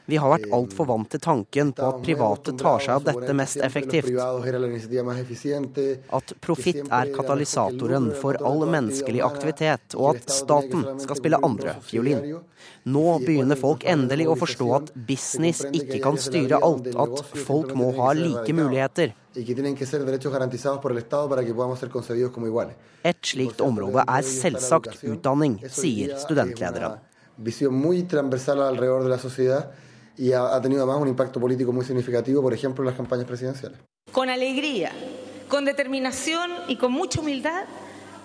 [0.05, 3.61] Vi har vært altfor vant til tanken på at private tar seg av dette mest
[3.63, 4.09] effektivt.
[6.17, 12.35] At profitt er katalysatoren for all menneskelig aktivitet, og at staten skal spille andre fiolin.
[12.83, 17.93] Nå begynner folk endelig å forstå at business ikke kan styre alt, at folk må
[18.01, 19.15] ha like muligheter.
[23.13, 26.99] Et slikt område er selvsagt utdanning, sier studentlederen
[27.37, 29.71] visión muy transversal alrededor de la sociedad
[30.17, 33.25] y ha, ha, tenido además un impacto político muy significativo, por ejemplo, en las campañas
[33.25, 33.79] presidenciales.
[34.11, 34.91] Con alegría,
[35.47, 37.65] con determinación y con mucha humildad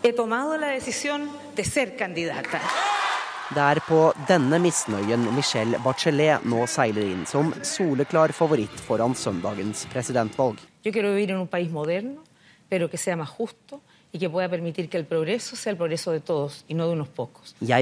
[0.03, 2.61] he tomado la decisión de ser candidata.
[3.49, 9.87] Det er på denne misnøyen Michelle Bachelet nå seiler inn som soleklar favoritt foran søndagens
[9.89, 10.59] presidentvalg.
[10.85, 12.21] Jeg vil vivir i et país moderno,
[12.69, 13.81] pero que sea más justo,
[14.13, 14.31] jeg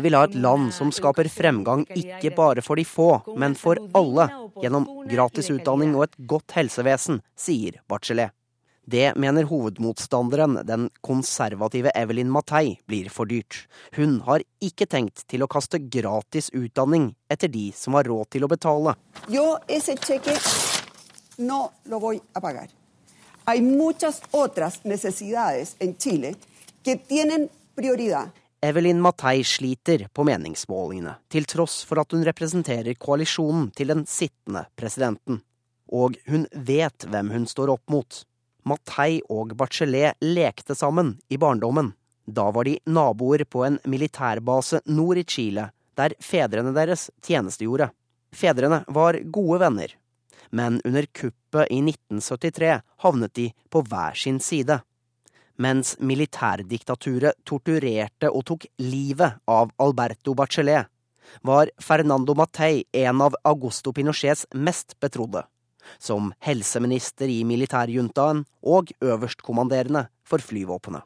[0.03, 4.27] vil ha et land som skaper fremgang ikke bare for de få, men for alle,
[4.59, 8.35] gjennom gratis utdanning og et godt helsevesen, sier Bachelet.
[8.87, 13.67] Det mener hovedmotstanderen, den konservative Evelyn Matei, blir for dyrt.
[13.97, 18.47] Hun har ikke tenkt til å kaste gratis utdanning etter de som har råd til
[18.47, 18.95] å betale.
[19.27, 20.39] Yo ese cheque
[21.39, 22.71] no lo voy a pagar.
[23.49, 26.35] Hay muchas otras necesidades en Chile
[26.83, 28.29] que tienen prioridad.
[28.61, 34.65] Evelyn Matei sliter på meningsmålingene, til tross for at hun representerer koalisjonen til den sittende
[34.75, 35.39] presidenten.
[35.87, 38.19] Og hun vet hvem hun står opp mot.
[38.67, 41.93] Matei og Bachelet lekte sammen i barndommen.
[42.27, 47.93] Da var de naboer på en militærbase nord i Chile, der fedrene deres tjenestegjorde.
[48.35, 49.95] Fedrene var gode venner,
[50.51, 54.81] men under kuppet i 1973 havnet de på hver sin side.
[55.57, 60.91] Mens militærdiktaturet torturerte og tok livet av Alberto Bachelet,
[61.43, 65.43] var Fernando Matei en av Augusto Pinochets mest betrodde,
[65.99, 71.03] som helseminister i militærjuntaen og øverstkommanderende for flyvåpenet.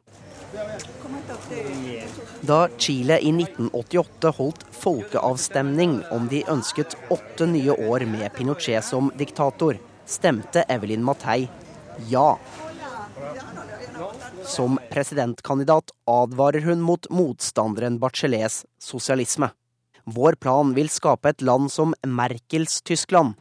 [2.51, 9.07] Da Chile i 1988 holdt folkeavstemning om de ønsket åtte nye år med Pinochet som
[9.15, 11.47] diktator, stemte Evelyn Matei
[12.09, 12.35] ja.
[14.43, 19.47] Som presidentkandidat advarer hun mot motstanderen Bachelets sosialisme.
[20.03, 23.39] Vår plan vil skape et land som Merkels Tyskland.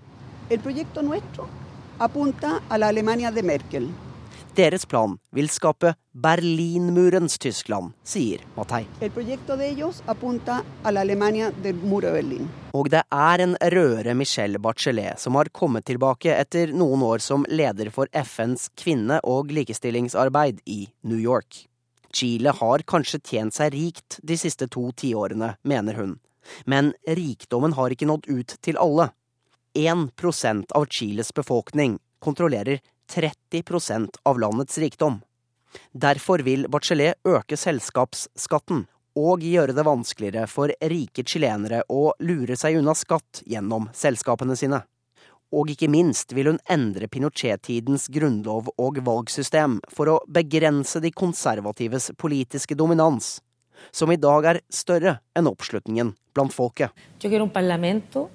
[0.50, 0.62] El
[4.60, 8.82] Deres plan vil skape Berlinmurens Tyskland, sier Mattei.
[12.76, 17.46] Og det er en rødere Michelle Bachelet som har kommet tilbake etter noen år som
[17.48, 21.64] leder for FNs kvinne- og likestillingsarbeid i New York.
[22.12, 26.18] Chile har kanskje tjent seg rikt de siste to tiårene, mener hun.
[26.66, 29.08] Men rikdommen har ikke nådd ut til alle.
[29.78, 35.20] 1% av Chiles befolkning kontrollerer 30% av landets rikdom.
[35.92, 38.86] Derfor vil Bachelet øke selskapsskatten
[39.18, 44.82] og gjøre det vanskeligere for rike chilenere å lure seg unna skatt gjennom selskapene sine.
[45.50, 52.12] Og ikke minst vil hun endre Pinochet-tidens grunnlov og valgsystem for å begrense de konservatives
[52.18, 53.40] politiske dominans,
[53.90, 56.94] som i dag er større enn oppslutningen blant folket.
[57.18, 58.30] Jeg vil un parlament som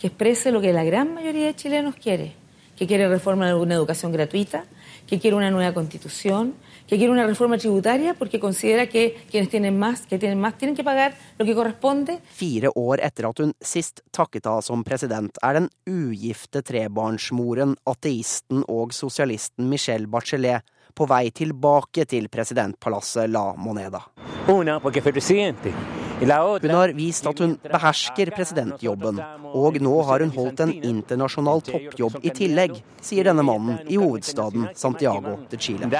[0.00, 2.32] exprese lo que la gran mayoría de chilenos quiere
[2.76, 4.64] que quiere reforma de una educación gratuita,
[5.06, 6.54] que quiere una nueva constitución,
[6.86, 10.76] que quiere una reforma tributaria porque considera que quienes tienen más, que tienen más, tienen
[10.76, 12.20] que pagar lo que corresponde.
[12.34, 18.64] Fire år etter at hun sist takket av som president, er den ugifte trebarnsmoren, ateisten
[18.68, 20.64] og sosialisten Michelle Bachelet
[20.94, 24.04] på vei tilbake til presidentpalasset La Moneda.
[24.48, 25.72] Una, porque fue presidente.
[26.20, 29.18] Hun har vist at hun behersker presidentjobben,
[29.50, 34.68] og nå har hun holdt en internasjonal toppjobb i tillegg, sier denne mannen i hovedstaden
[34.78, 35.90] Santiago de Chile.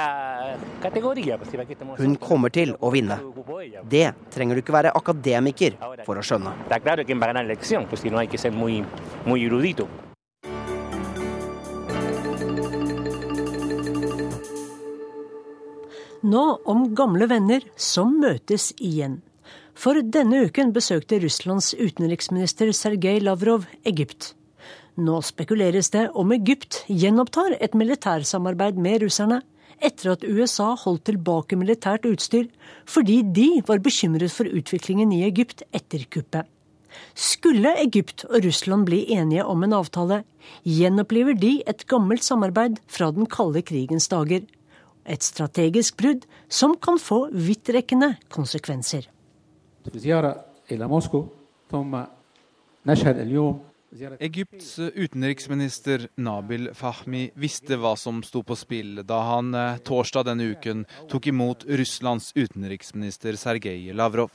[1.99, 3.19] Hun kommer til å vinne.
[3.83, 6.55] Det trenger du ikke være akademiker for å skjønne.
[16.25, 19.19] Nå om gamle venner som møtes igjen.
[19.75, 24.31] For denne uken besøkte Russlands utenriksminister Sergej Lavrov Egypt.
[24.95, 29.41] Nå spekuleres det om Egypt gjenopptar et militærsamarbeid med russerne,
[29.83, 32.47] etter at USA holdt tilbake militært utstyr
[32.87, 36.47] fordi de var bekymret for utviklingen i Egypt etter kuppet.
[37.11, 40.21] Skulle Egypt og Russland bli enige om en avtale,
[40.63, 44.45] gjenoppliver de et gammelt samarbeid fra den kalde krigens dager.
[45.03, 49.09] Et strategisk brudd som kan få vidtrekkende konsekvenser.
[54.19, 60.49] Egypts utenriksminister Nabil Fahmi visste hva som sto på spill da han eh, torsdag denne
[60.51, 64.33] uken tok imot Russlands utenriksminister Sergej Lavrov.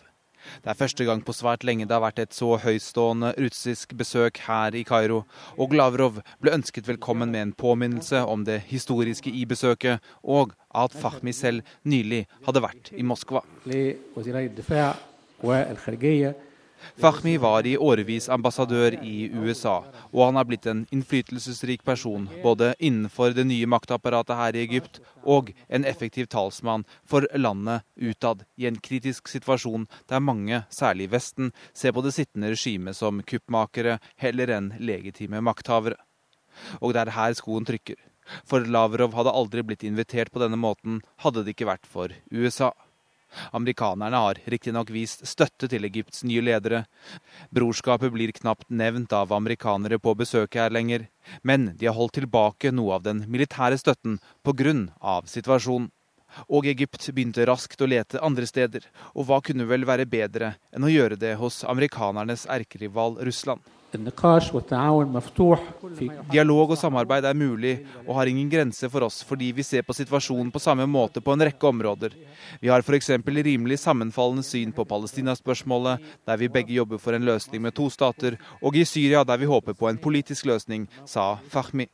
[0.64, 4.40] Det er første gang på svært lenge det har vært et så høytstående russisk besøk
[4.46, 5.26] her i Kairo,
[5.60, 10.96] og Lavrov ble ønsket velkommen med en påminnelse om det historiske i besøket, og at
[10.96, 13.44] Fahmi selv nylig hadde vært i Moskva.
[16.96, 19.80] Fahmi var i årevis ambassadør i USA,
[20.12, 25.00] og han har blitt en innflytelsesrik person både innenfor det nye maktapparatet her i Egypt
[25.22, 31.14] og en effektiv talsmann for landet utad i en kritisk situasjon der mange, særlig i
[31.14, 36.00] Vesten, ser på det sittende regimet som kuppmakere heller enn legitime makthavere.
[36.80, 37.96] Og det er her skoen trykker.
[38.46, 42.72] For Lavrov hadde aldri blitt invitert på denne måten hadde det ikke vært for USA.
[43.56, 46.84] Amerikanerne har riktignok vist støtte til Egypts nye ledere.
[47.54, 51.06] Brorskapet blir knapt nevnt av amerikanere på besøk her lenger,
[51.42, 55.22] men de har holdt tilbake noe av den militære støtten pga.
[55.24, 55.90] situasjonen.
[56.46, 60.86] Og Egypt begynte raskt å lete andre steder, og hva kunne vel være bedre enn
[60.86, 63.60] å gjøre det hos amerikanernes erkerival Russland?
[66.30, 67.74] Dialog og samarbeid er mulig
[68.06, 71.34] og har ingen grense for oss fordi vi ser på situasjonen på samme måte på
[71.34, 72.14] en rekke områder.
[72.62, 73.10] Vi har f.eks.
[73.26, 78.38] rimelig sammenfallende syn på Palestina-spørsmålet, der vi begge jobber for en løsning med to stater,
[78.62, 81.88] og i Syria der vi håper på en politisk løsning, sa Fahmi.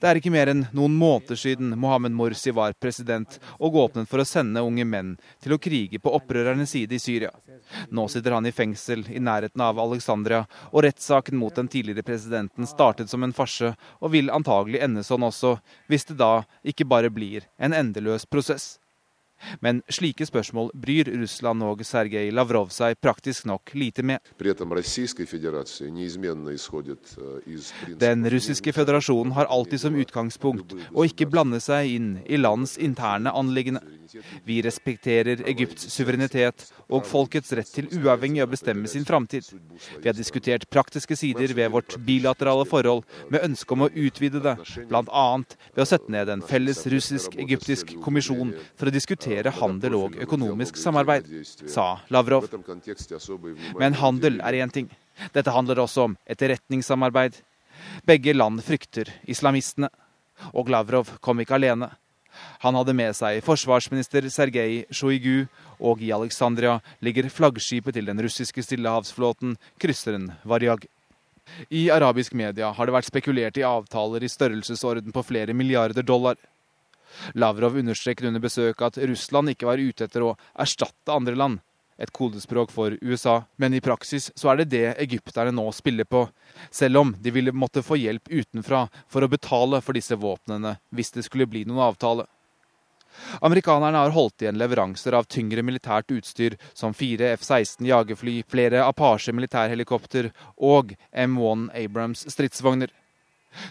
[0.00, 4.22] Det er ikke mer enn noen måneder siden Mohammed Morsi var president og åpnet for
[4.22, 5.14] å sende unge menn
[5.44, 7.32] til å krige på opprørernes side i Syria.
[7.90, 12.68] Nå sitter han i fengsel i nærheten av Alexandria, og rettssaken mot den tidligere presidenten
[12.68, 15.56] startet som en farse og vil antagelig ende sånn også,
[15.90, 16.32] hvis det da
[16.66, 18.76] ikke bare blir en endeløs prosess.
[19.60, 24.18] Men slike spørsmål bryr Russland og Sergej Lavrov seg praktisk nok lite med.
[28.00, 33.32] Den russiske føderasjonen har alltid som utgangspunkt å ikke blande seg inn i lands interne
[33.32, 33.84] anliggende.
[34.46, 39.48] Vi respekterer Egypts suverenitet og folkets rett til uavhengig å bestemme sin framtid.
[39.98, 44.54] Vi har diskutert praktiske sider ved vårt bilaterale forhold med ønske om å utvide det,
[44.88, 45.26] bl.a.
[45.74, 50.76] ved å sette ned en felles russisk-egyptisk kommisjon for å diskutere diskutere handel og økonomisk
[50.76, 51.26] samarbeid,
[51.68, 52.46] sa Lavrov.
[53.78, 54.88] Men handel er én ting.
[55.32, 57.36] Dette handler også om etterretningssamarbeid.
[58.06, 59.88] Begge land frykter islamistene.
[60.54, 61.90] Og Lavrov kom ikke alene.
[62.60, 65.46] Han hadde med seg forsvarsminister Sergej Sjojgu,
[65.80, 70.84] og i Alexandria ligger flaggskipet til den russiske stillehavsflåten, krysseren Varjag.
[71.70, 76.36] I arabisk media har det vært spekulert i avtaler i størrelsesorden på flere milliarder dollar.
[77.34, 81.62] Lavrov understreket under besøket at Russland ikke var ute etter å erstatte andre land,
[81.96, 86.26] et kodespråk for USA, men i praksis så er det det egypterne nå spiller på,
[86.70, 91.14] selv om de ville måtte få hjelp utenfra for å betale for disse våpnene hvis
[91.16, 92.26] det skulle bli noen avtale.
[93.40, 99.32] Amerikanerne har holdt igjen leveranser av tyngre militært utstyr som fire F-16 jagerfly, flere Apache
[99.32, 102.92] militærhelikopter og M1 Abrams stridsvogner.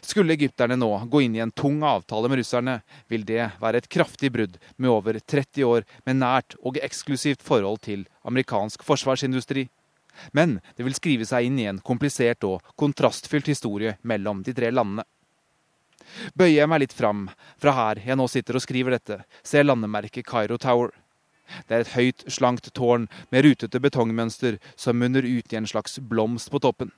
[0.02, 2.80] Skulle egypterne nå gå inn i en tung avtale med russerne,
[3.12, 7.82] vil det være et kraftig brudd med over 30 år med nært og eksklusivt forhold
[7.86, 9.68] til amerikansk forsvarsindustri.
[10.32, 14.72] Men det vil skrive seg inn i en komplisert og kontrastfylt historie mellom de tre
[14.72, 15.06] landene.
[16.38, 17.26] Bøyer jeg meg litt fram
[17.62, 20.94] fra her jeg nå sitter og skriver dette, ser landemerket Cairo Tower.
[21.68, 26.00] Det er et høyt, slankt tårn med rutete betongmønster som munner ut i en slags
[26.00, 26.94] blomst på toppen.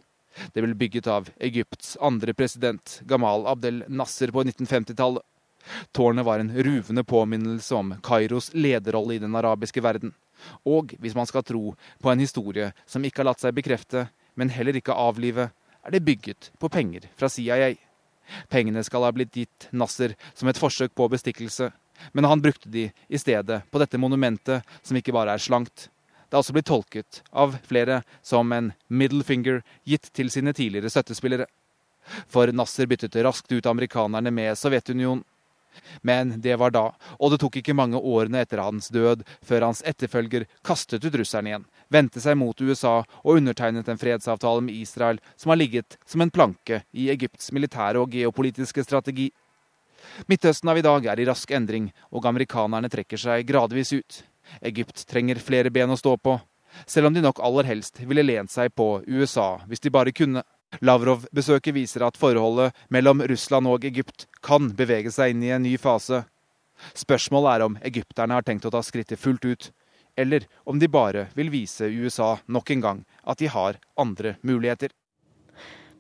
[0.54, 5.24] Det ble bygget av Egypts andre president, Gamal Abdel Nasser, på 1950-tallet.
[5.92, 10.14] Tårnet var en ruvende påminnelse om Kairos lederrolle i den arabiske verden.
[10.64, 14.08] Og hvis man skal tro på en historie som ikke har latt seg bekrefte,
[14.38, 15.50] men heller ikke avlive,
[15.84, 17.74] er det bygget på penger fra CIA.
[18.52, 21.72] Pengene skal ha blitt gitt Nasser som et forsøk på bestikkelse,
[22.14, 25.88] men han brukte de i stedet på dette monumentet, som ikke bare er slankt,
[26.28, 30.92] det er også blitt tolket av flere som en middle finger gitt til sine tidligere
[30.92, 31.48] støttespillere.
[32.28, 35.24] For Nasser byttet raskt ut amerikanerne med Sovjetunionen.
[36.02, 39.84] Men det var da, og det tok ikke mange årene etter hans død før hans
[39.86, 45.22] etterfølger kastet ut russerne igjen, vendte seg mot USA og undertegnet en fredsavtale med Israel
[45.36, 49.30] som har ligget som en planke i Egypts militære og geopolitiske strategi.
[50.26, 54.24] Midtøsten av i dag er i rask endring, og amerikanerne trekker seg gradvis ut.
[54.62, 56.38] Egypt trenger flere ben å stå på,
[56.86, 60.44] selv om de nok aller helst ville lent seg på USA hvis de bare kunne.
[60.84, 65.78] Lavrov-besøket viser at forholdet mellom Russland og Egypt kan bevege seg inn i en ny
[65.80, 66.26] fase.
[66.92, 69.70] Spørsmålet er om egypterne har tenkt å ta skrittet fullt ut,
[70.18, 74.92] eller om de bare vil vise USA nok en gang at de har andre muligheter.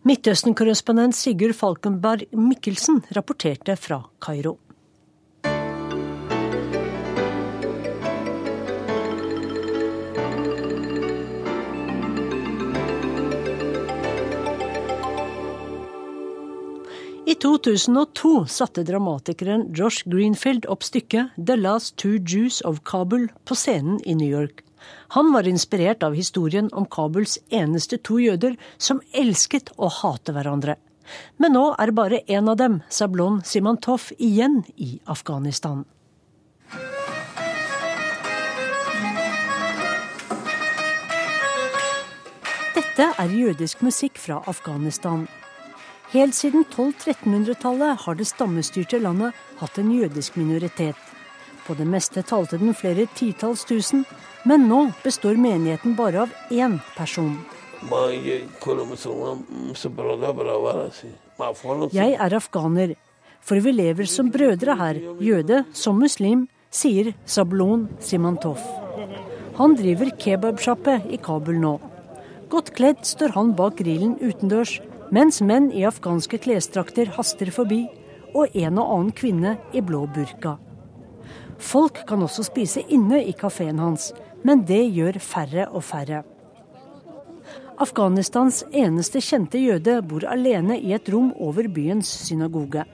[0.07, 4.57] Midtøsten-korrespondent Sigurd Falkenberg Mikkelsen rapporterte fra Kairo.
[17.27, 23.55] I 2002 satte dramatikeren Josh Greenfield opp stykket The Last Two Jews of Kabul på
[23.55, 24.61] scenen i New York.
[25.07, 30.77] Han var inspirert av historien om Kabuls eneste to jøder som elsket å hate hverandre.
[31.35, 35.83] Men nå er bare én av dem, Sablon Simantov, igjen i Afghanistan.
[42.71, 45.27] Dette er jødisk musikk fra Afghanistan.
[46.13, 50.95] Helt siden 1200-1300-tallet har det stammestyrte landet hatt en jødisk minoritet.
[51.67, 54.05] På det meste talte den flere titalls tusen,
[54.47, 57.35] men nå består menigheten bare av én person.
[61.91, 62.95] Jeg er afghaner,
[63.43, 68.63] for vi lever som brødre her, jøde som muslim, sier Sablon Simantov.
[69.59, 71.77] Han driver kebabsjappe i Kabul nå.
[72.47, 74.79] Godt kledd står han bak grillen utendørs
[75.11, 77.85] mens menn i afghanske klesdrakter haster forbi,
[78.35, 80.57] og en og annen kvinne i blå burka.
[81.57, 84.11] Folk kan også spise inne i kafeen hans,
[84.43, 86.23] men det gjør færre og færre.
[87.77, 92.85] Afghanistans eneste kjente jøde bor alene i et rom over byens synagoge.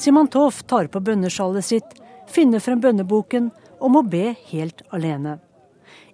[0.00, 1.90] Simantov tar på bønnesjalet sitt,
[2.30, 5.38] finner frem bønneboken og må be helt alene.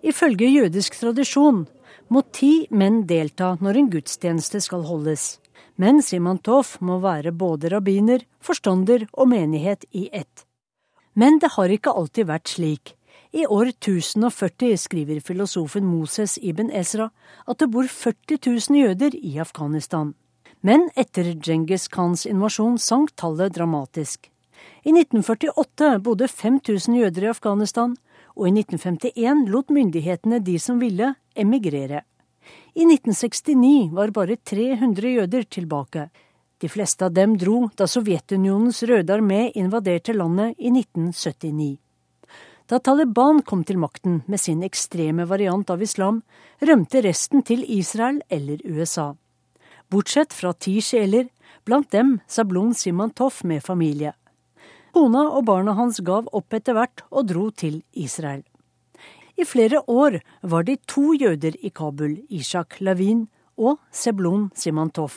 [0.05, 1.65] Ifølge jødisk tradisjon
[2.09, 5.37] må ti menn delta når en gudstjeneste skal holdes.
[5.77, 10.47] Men Simantov må være både rabbiner, forstander og menighet i ett.
[11.15, 12.95] Men det har ikke alltid vært slik.
[13.37, 17.11] I år 1040 skriver filosofen Moses Ibn Ezra
[17.45, 20.15] at det bor 40 000 jøder i Afghanistan.
[20.63, 24.31] Men etter Djengis Khans invasjon sank tallet dramatisk.
[24.87, 27.97] I 1948 bodde 5000 jøder i Afghanistan,
[28.37, 32.03] og i 1951 lot myndighetene de som ville, emigrere.
[32.77, 36.09] I 1969 var bare 300 jøder tilbake.
[36.61, 41.77] De fleste av dem dro da Sovjetunionens Røde armé invaderte landet i 1979.
[42.67, 46.23] Da Taliban kom til makten med sin ekstreme variant av islam,
[46.61, 49.13] rømte resten til Israel eller USA.
[49.89, 51.29] Bortsett fra ti sjeler,
[51.65, 54.17] blant dem Sablon Simantov med familie.
[54.97, 58.41] Kona og barna hans gav opp etter hvert og dro til Israel.
[59.37, 63.27] I flere år var de to jøder i Kabul, Ishak Lavin
[63.61, 65.13] og Seblon Simantov.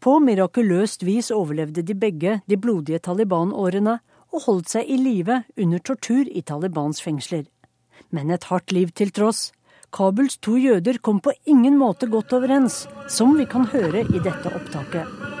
[0.00, 3.98] På mirakuløst vis overlevde de begge de blodige Taliban-årene
[4.32, 7.44] og holdt seg i live under tortur i Talibans fengsler.
[8.08, 9.50] Men et hardt liv til tross,
[9.92, 14.54] Kabuls to jøder kom på ingen måte godt overens, som vi kan høre i dette
[14.56, 15.39] opptaket.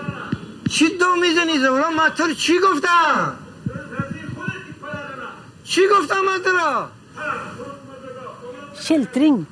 [8.80, 9.46] Kjeltring,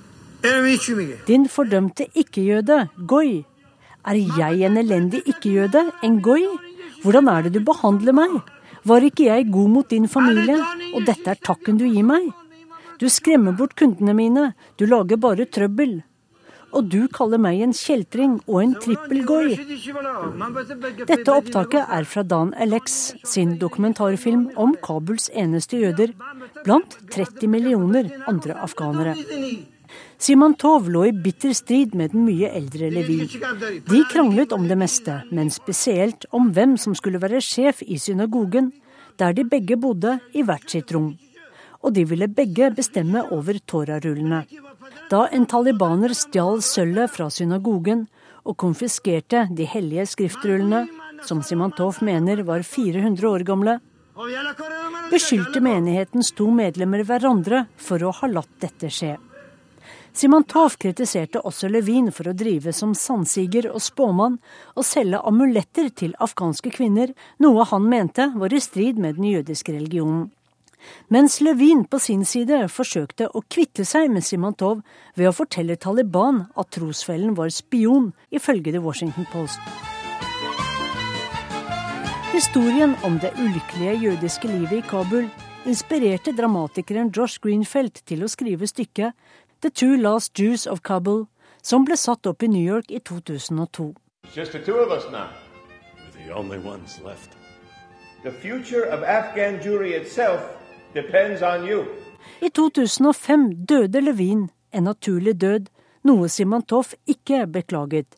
[1.26, 3.44] din fordømte ikke-jøde, Goi.
[4.06, 6.44] Er jeg en elendig ikke-jøde, en Goi?
[7.02, 8.38] Hvordan er det du behandler meg?
[8.86, 10.56] Var ikke jeg god mot din familie,
[10.94, 12.30] og dette er takken du gir meg?
[12.98, 15.98] Du skremmer bort kundene mine, du lager bare trøbbel.
[16.76, 19.56] Og du kaller meg en kjeltring og en trippelgoi.
[21.08, 26.12] Dette opptaket er fra Dan Alex sin dokumentarfilm om Kabuls eneste jøder,
[26.64, 29.16] blant 30 millioner andre afghanere.
[30.18, 33.20] Simantov lå i bitter strid med den mye eldre Levi.
[33.86, 38.72] De kranglet om det meste, men spesielt om hvem som skulle være sjef i synagogen,
[39.18, 41.12] der de begge bodde i hvert sitt rom.
[41.82, 44.42] Og de ville begge bestemme over Torarullene.
[45.08, 48.04] Da en talibaner stjal sølvet fra synagogen
[48.44, 50.82] og konfiskerte de hellige skriftrullene,
[51.24, 53.78] som Simantov mener var 400 år gamle,
[55.08, 59.14] beskyldte menighetens to medlemmer hverandre for å ha latt dette skje.
[60.12, 64.36] Simantov kritiserte også Levin for å drive som sandsiger og spåmann
[64.74, 69.72] og selge amuletter til afghanske kvinner, noe han mente var i strid med den jødiske
[69.72, 70.28] religionen.
[71.08, 74.82] Mens Levin på sin side forsøkte å kvitte seg med Simantov
[75.16, 79.60] ved å fortelle Taliban at trosfellen var spion, ifølge The Washington Post.
[82.32, 85.30] Historien om det ulykkelige jødiske livet i Kabul
[85.66, 89.16] inspirerte dramatikeren Josh Greenfeld til å skrive stykket
[89.60, 91.24] The Two Last Jews of Kabul,
[91.62, 93.94] som ble satt opp i New York i 2002.
[94.36, 95.28] Just the two of us now.
[95.98, 97.34] We're the only ones left.
[98.22, 100.40] The future of Afghan Jewry itself.
[102.40, 105.68] I 2005 døde Levin en naturlig død,
[106.04, 108.16] noe Simantov ikke beklaget.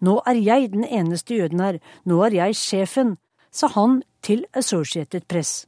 [0.00, 3.16] Nå er jeg den eneste jøden her, nå er jeg sjefen,
[3.50, 5.66] sa han til Associated Press.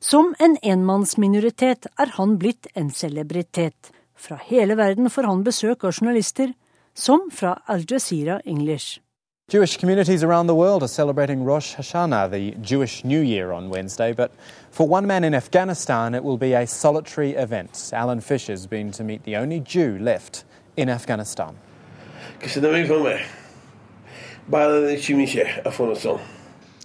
[0.00, 3.92] Som en enmannsminoritet er han blitt en celebritet.
[4.14, 6.52] Fra hele verden får han besøk av journalister,
[6.94, 9.00] som fra Al Jazeera English.
[9.48, 14.12] Jewish communities around the world are celebrating Rosh Hashanah, the Jewish New Year, on Wednesday.
[14.12, 14.32] But
[14.72, 17.90] for one man in Afghanistan, it will be a solitary event.
[17.92, 20.42] Alan Fisher's been to meet the only Jew left
[20.76, 21.56] in Afghanistan.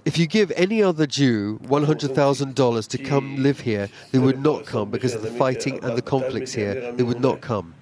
[0.06, 4.92] If you give any other Jew $100,000 to come live here, they would not come
[4.92, 6.92] because of the fighting and the conflicts here.
[6.92, 7.74] They would not come.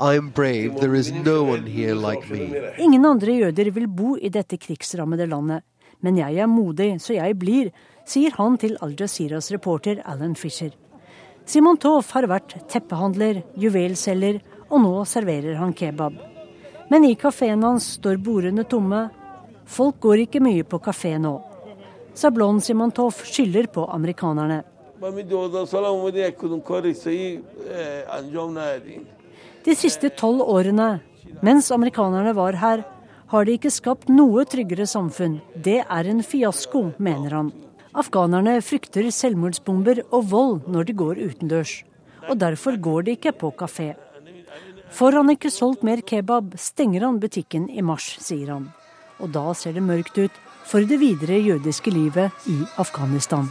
[0.00, 0.80] I brave.
[0.80, 2.48] There is no one here like me.
[2.78, 5.62] Ingen andre jøder vil bo i dette krigsrammede landet.
[6.00, 7.70] Men jeg er modig, så jeg blir,
[8.08, 10.72] sier han til Al Jazeeras reporter Alan Fisher.
[11.46, 14.40] Simon Toff har vært teppehandler, juvelselger,
[14.70, 16.18] og nå serverer han kebab.
[16.90, 19.06] Men i kafeen hans står bordene tomme.
[19.64, 21.36] Folk går ikke mye på kafé nå.
[22.14, 24.62] Sablon Simantov skylder på amerikanerne.
[29.62, 30.96] De siste tolv årene,
[31.46, 32.80] mens amerikanerne var her,
[33.30, 35.38] har de ikke skapt noe tryggere samfunn.
[35.54, 37.52] Det er en fiasko, mener han.
[37.94, 41.76] Afghanerne frykter selvmordsbomber og vold når de går utendørs.
[42.28, 43.92] Og derfor går de ikke på kafé.
[44.92, 48.66] Får han ikke solgt mer kebab, stenger han butikken i mars, sier han.
[49.22, 53.46] Og da ser det mørkt ut for det videre jødiske livet i Afghanistan.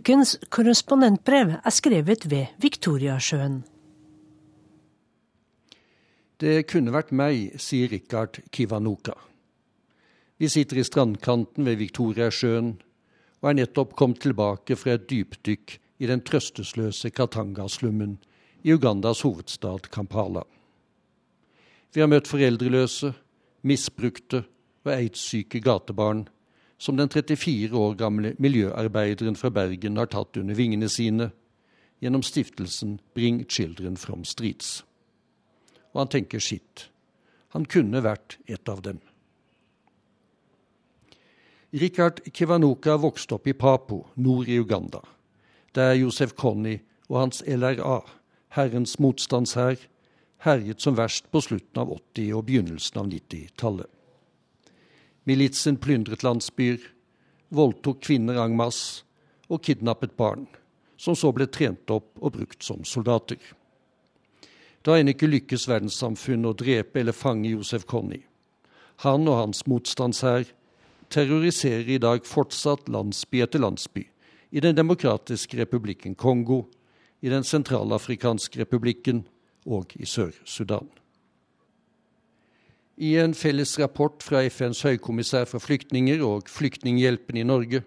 [0.00, 3.58] Ukens korrespondentbrev er skrevet ved Viktoriasjøen.
[6.40, 9.12] Det kunne vært meg, sier Rikard Kivanuka.
[10.40, 12.72] Vi sitter i strandkanten ved Viktoriasjøen
[13.42, 18.16] og er nettopp kommet tilbake fra et dypdykk i den trøstesløse Katanga-slummen
[18.64, 20.46] i Ugandas hovedstad Kampala.
[21.92, 23.12] Vi har møtt foreldreløse,
[23.68, 24.46] misbrukte
[24.86, 26.24] og aids-syke gatebarn
[26.80, 31.28] som den 34 år gamle miljøarbeideren fra Bergen har tatt under vingene sine
[32.00, 34.80] gjennom stiftelsen Bring Children from Streets.
[35.92, 36.88] Og han tenker sitt.
[37.52, 39.00] Han kunne vært et av dem.
[41.70, 45.02] Rikard Kivanuka vokste opp i Papo, nord i Uganda.
[45.74, 46.78] der Josef Conny
[47.08, 48.00] og hans LRA,
[48.48, 49.76] Herrens motstandshær,
[50.42, 53.86] herjet som verst på slutten av 80- og begynnelsen av 90-tallet.
[55.28, 56.80] Militsen plyndret landsbyer,
[57.52, 59.04] voldtok kvinner en masse
[59.50, 60.46] og kidnappet barn,
[60.96, 63.40] som så ble trent opp og brukt som soldater.
[64.80, 68.22] Det har ennå ikke lykkes verdenssamfunnet å drepe eller fange Josef Conny.
[69.04, 70.48] Han og hans motstandshær
[71.12, 74.06] terroriserer i dag fortsatt landsby etter landsby
[74.50, 76.64] i Den demokratiske republikken Kongo,
[77.20, 79.26] i Den sentralafrikanske republikken
[79.66, 80.88] og i Sør-Sudan.
[83.00, 87.80] I en felles rapport fra FNs høykommissær for flyktninger og Flyktninghjelpen i Norge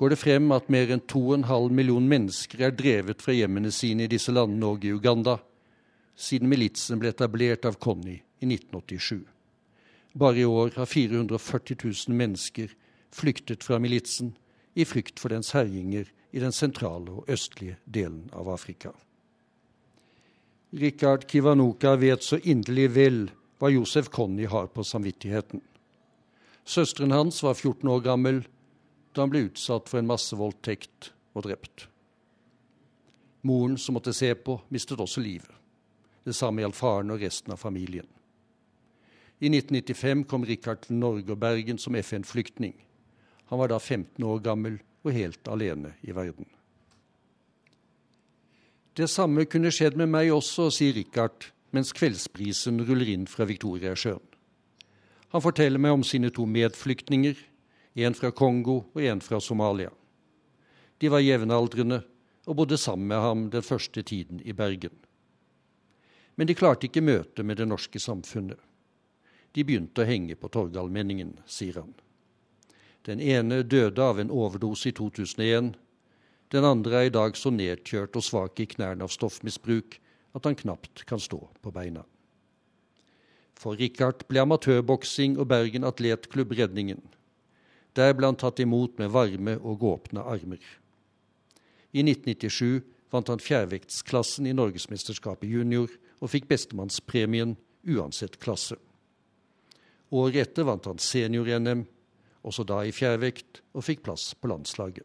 [0.00, 4.08] går det frem at mer enn 2,5 millioner mennesker er drevet fra hjemmene sine i
[4.08, 5.36] disse landene og i Uganda
[6.16, 9.20] siden militsen ble etablert av Conny i 1987.
[10.16, 12.72] Bare i år har 440 000 mennesker
[13.12, 14.32] flyktet fra militsen
[14.72, 18.94] i frykt for dens herjinger i den sentrale og østlige delen av Afrika.
[20.72, 23.26] Rikard Kivanuka vet så inderlig vel
[23.58, 25.60] hva Josef Conny har på samvittigheten.
[26.64, 28.42] Søsteren hans var 14 år gammel
[29.14, 31.88] da han ble utsatt for en massevoldtekt og drept.
[33.42, 35.50] Moren som måtte se på, mistet også livet.
[36.24, 38.06] Det samme gjaldt faren og resten av familien.
[39.38, 42.74] I 1995 kom Rikard til Norge og Bergen som FN-flyktning.
[43.48, 46.46] Han var da 15 år gammel og helt alene i verden.
[48.98, 54.24] Det samme kunne skjedd med meg også, sier Richard mens kveldsprisen ruller inn fra Victoriasjøen.
[55.28, 57.36] Han forteller meg om sine to medflyktninger,
[57.98, 59.90] en fra Kongo og en fra Somalia.
[60.98, 62.00] De var jevnaldrende
[62.48, 64.94] og bodde sammen med ham den første tiden i Bergen.
[66.36, 68.58] Men de klarte ikke møtet med det norske samfunnet.
[69.52, 71.92] De begynte å henge på Torgallmenningen, sier han.
[73.04, 75.72] Den ene døde av en overdose i 2001.
[76.52, 79.98] Den andre er i dag så nedkjørt og svak i knærne av stoffmisbruk
[80.36, 82.04] at han knapt kan stå på beina.
[83.58, 87.00] For Richard ble amatørboksing og Bergen atletklubb redningen.
[87.98, 90.62] Der ble han tatt imot med varme og åpne armer.
[91.90, 97.56] I 1997 vant han fjærvektsklassen i Norgesmesterskapet junior og fikk bestemannspremien
[97.88, 98.76] uansett klasse.
[100.14, 101.84] Året etter vant han senior-NM,
[102.46, 105.04] også da i fjærvekt, og fikk plass på landslaget.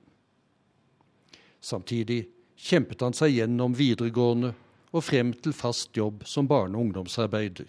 [1.64, 2.26] Samtidig
[2.60, 4.54] kjempet han seg gjennom videregående
[4.94, 7.68] og frem til fast jobb som barne- og ungdomsarbeider.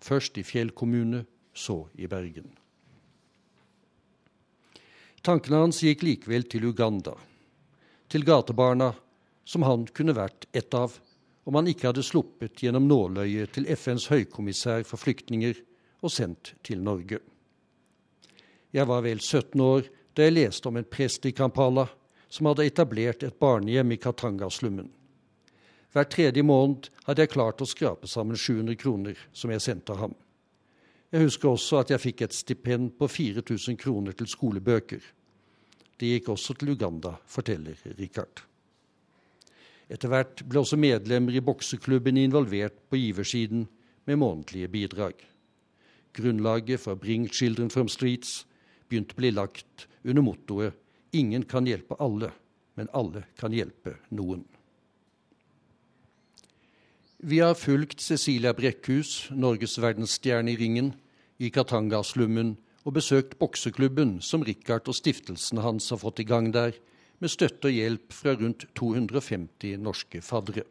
[0.00, 2.50] Først i Fjell kommune, så i Bergen.
[5.22, 7.14] Tankene hans gikk likevel til Uganda,
[8.08, 8.92] til gatebarna,
[9.44, 10.98] som han kunne vært ett av
[11.44, 15.58] om han ikke hadde sluppet gjennom nåløyet til FNs høykommissær for flyktninger
[16.02, 17.18] og sendt til Norge.
[18.72, 21.88] Jeg var vel 17 år da jeg leste om en prest i Kampala
[22.32, 24.88] som hadde etablert et barnehjem i Katanga-slummen.
[25.92, 30.14] Hver tredje måned hadde jeg klart å skrape sammen 700 kroner som jeg sendte ham.
[31.12, 35.02] Jeg husker også at jeg fikk et stipend på 4000 kroner til skolebøker.
[36.00, 38.40] Det gikk også til Uganda, forteller Richard.
[39.92, 43.66] Etter hvert ble også medlemmer i bokseklubben involvert på giversiden
[44.08, 45.20] med månedlige bidrag.
[46.16, 48.46] Grunnlaget for Bring Children from Streets
[48.88, 50.72] begynte å bli lagt under mottoet
[51.12, 52.32] 'Ingen kan hjelpe alle,
[52.76, 54.44] men alle kan hjelpe noen'.
[57.24, 60.88] Vi har fulgt Cecilia Brekkhus, Norges verdensstjerne i ringen,
[61.38, 66.74] i Katanga-slummen og besøkt bokseklubben som Richard og stiftelsen hans har fått i gang der,
[67.22, 70.66] med støtte og hjelp fra rundt 250 norske faddere.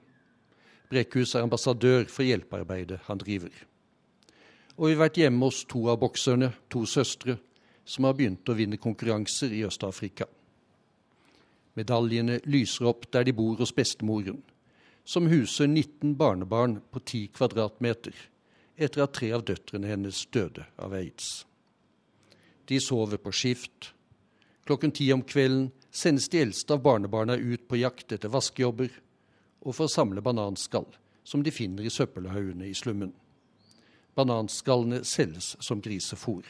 [0.91, 3.55] Brekkhus er ambassadør for hjelpearbeidet han driver.
[4.75, 7.39] Og vi har vært hjemme hos to av bokserne, to søstre,
[7.87, 10.27] som har begynt å vinne konkurranser i Øst-Afrika.
[11.79, 14.43] Medaljene lyser opp der de bor hos bestemoren
[15.11, 18.15] som huser 19 barnebarn på 10 kvadratmeter,
[18.77, 21.41] etter at tre av døtrene hennes døde av aids.
[22.65, 23.89] De sover på skift.
[24.63, 28.93] Klokken ti om kvelden sendes de eldste av barnebarna ut på jakt etter vaskejobber
[29.65, 30.87] og for å samle bananskall,
[31.27, 33.11] som de finner i søppelhaugene i slummen.
[34.15, 36.45] Bananskallene selges som grisefôr.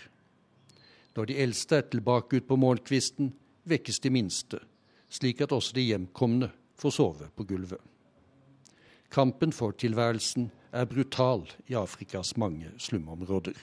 [1.18, 3.34] Når de eldste er tilbake ut på morgenkvisten,
[3.66, 4.62] vekkes de minste,
[5.10, 7.91] slik at også de hjemkomne får sove på gulvet.
[9.12, 13.58] Kampen for tilværelsen er brutal i Afrikas mange slumområder.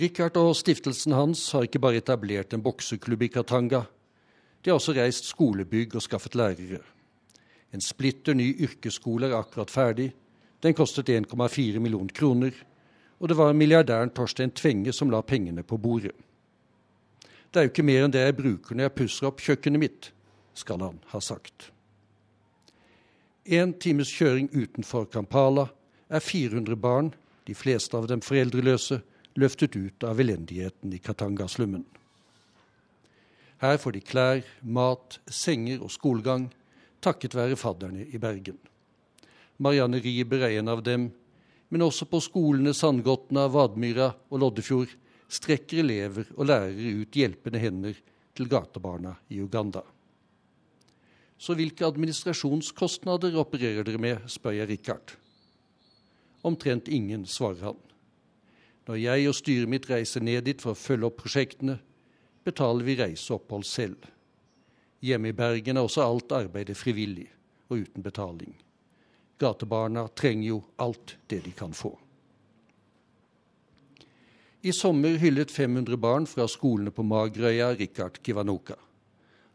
[0.00, 3.82] Richard og stiftelsen hans har ikke bare etablert en bokseklubb i Katanga.
[4.64, 6.80] De har også reist skolebygg og skaffet lærere.
[7.72, 10.08] En splitter ny yrkesskole er akkurat ferdig.
[10.62, 12.52] Den kostet 1,4 millioner kroner,
[13.20, 16.14] og det var milliardæren Torstein Tvenge som la pengene på bordet.
[17.52, 20.12] Det er jo ikke mer enn det jeg bruker når jeg pusser opp kjøkkenet mitt,
[20.54, 21.71] skal han ha sagt.
[23.42, 25.66] En times kjøring utenfor Kampala
[26.06, 27.08] er 400 barn,
[27.42, 29.00] de fleste av dem foreldreløse,
[29.34, 31.82] løftet ut av elendigheten i Katanga-slummen.
[33.58, 36.52] Her får de klær, mat, senger og skolegang,
[37.02, 38.60] takket være fadderne i Bergen.
[39.58, 41.08] Marianne Riiber er en av dem,
[41.68, 44.94] men også på skolene Sandgotna, Vadmyra og Loddefjord
[45.32, 47.98] strekker elever og lærere ut hjelpende hender
[48.36, 49.82] til gatebarna i Uganda.
[51.42, 55.16] Så hvilke administrasjonskostnader opererer dere med, spør jeg Richard.
[56.46, 57.80] Omtrent ingen, svarer han.
[58.86, 61.80] Når jeg og styret mitt reiser ned dit for å følge opp prosjektene,
[62.46, 64.06] betaler vi reiseopphold selv.
[65.02, 67.26] Hjemme i Bergen er også alt arbeidet frivillig
[67.70, 68.54] og uten betaling.
[69.42, 71.90] Gatebarna trenger jo alt det de kan få.
[74.62, 78.78] I sommer hyllet 500 barn fra skolene på Magerøya Rikard Kivanuka.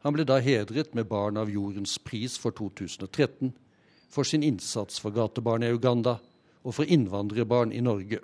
[0.06, 3.54] Han ble da hedret med Barn av jordens pris for 2013
[4.14, 6.18] for sin innsats for gatebarn i Uganda
[6.64, 8.20] og for innvandrerbarn i Norge.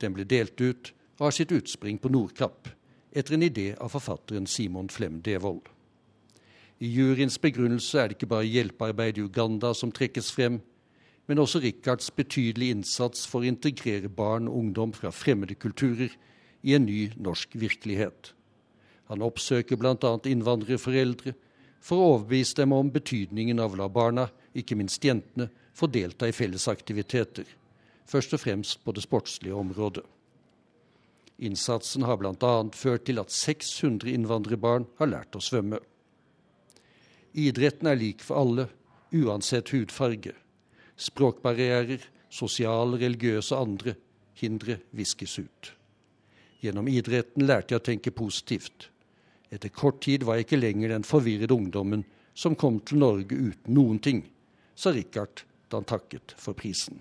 [0.00, 2.70] Den ble delt ut og har sitt utspring på Nordkapp,
[3.12, 5.66] etter en idé av forfatteren Simon Flem Devold.
[6.80, 10.60] I juryens begrunnelse er det ikke bare hjelpearbeid i Uganda som trekkes frem,
[11.28, 16.14] men også Rikards betydelige innsats for å integrere barn og ungdom fra fremmede kulturer
[16.64, 18.32] i en ny norsk virkelighet.
[19.10, 20.12] Han oppsøker bl.a.
[20.30, 21.34] innvandrerforeldre
[21.82, 26.28] for å overbevise dem om betydningen av å la barna, ikke minst jentene, få delta
[26.28, 27.46] i fellesaktiviteter,
[28.06, 30.04] først og fremst på det sportslige området.
[31.40, 32.52] Innsatsen har bl.a.
[32.76, 35.80] ført til at 600 innvandrerbarn har lært å svømme.
[37.32, 38.68] Idretten er lik for alle,
[39.14, 40.34] uansett hudfarge.
[41.00, 43.96] Språkbarrierer, sosiale, religiøse og andre
[44.36, 45.72] hindre viskes ut.
[46.60, 48.90] Gjennom idretten lærte jeg å tenke positivt.
[49.50, 53.74] Etter kort tid var jeg ikke lenger den forvirrede ungdommen som kom til Norge uten
[53.74, 54.22] noen ting,
[54.74, 57.00] sa Richard da han takket for prisen.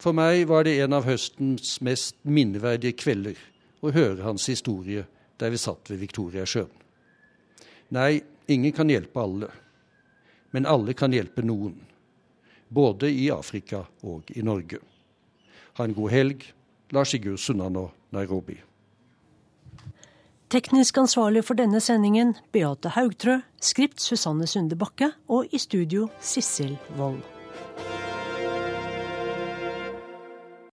[0.00, 3.38] For meg var det en av høstens mest minneverdige kvelder
[3.84, 5.04] å høre hans historie
[5.40, 6.72] der vi satt ved Viktoriasjøen.
[7.96, 9.50] Nei, ingen kan hjelpe alle,
[10.54, 11.78] men alle kan hjelpe noen
[12.70, 14.78] både i Afrika og i Norge.
[15.76, 16.44] Ha en god helg.
[16.94, 18.56] Lars Sigurd Sunnanå, Nairobi.
[20.50, 26.74] Teknisk ansvarlig for denne sendingen Beate Haugtrø, skript Susanne Sunde Bakke og i studio Sissel
[26.98, 27.39] Wold.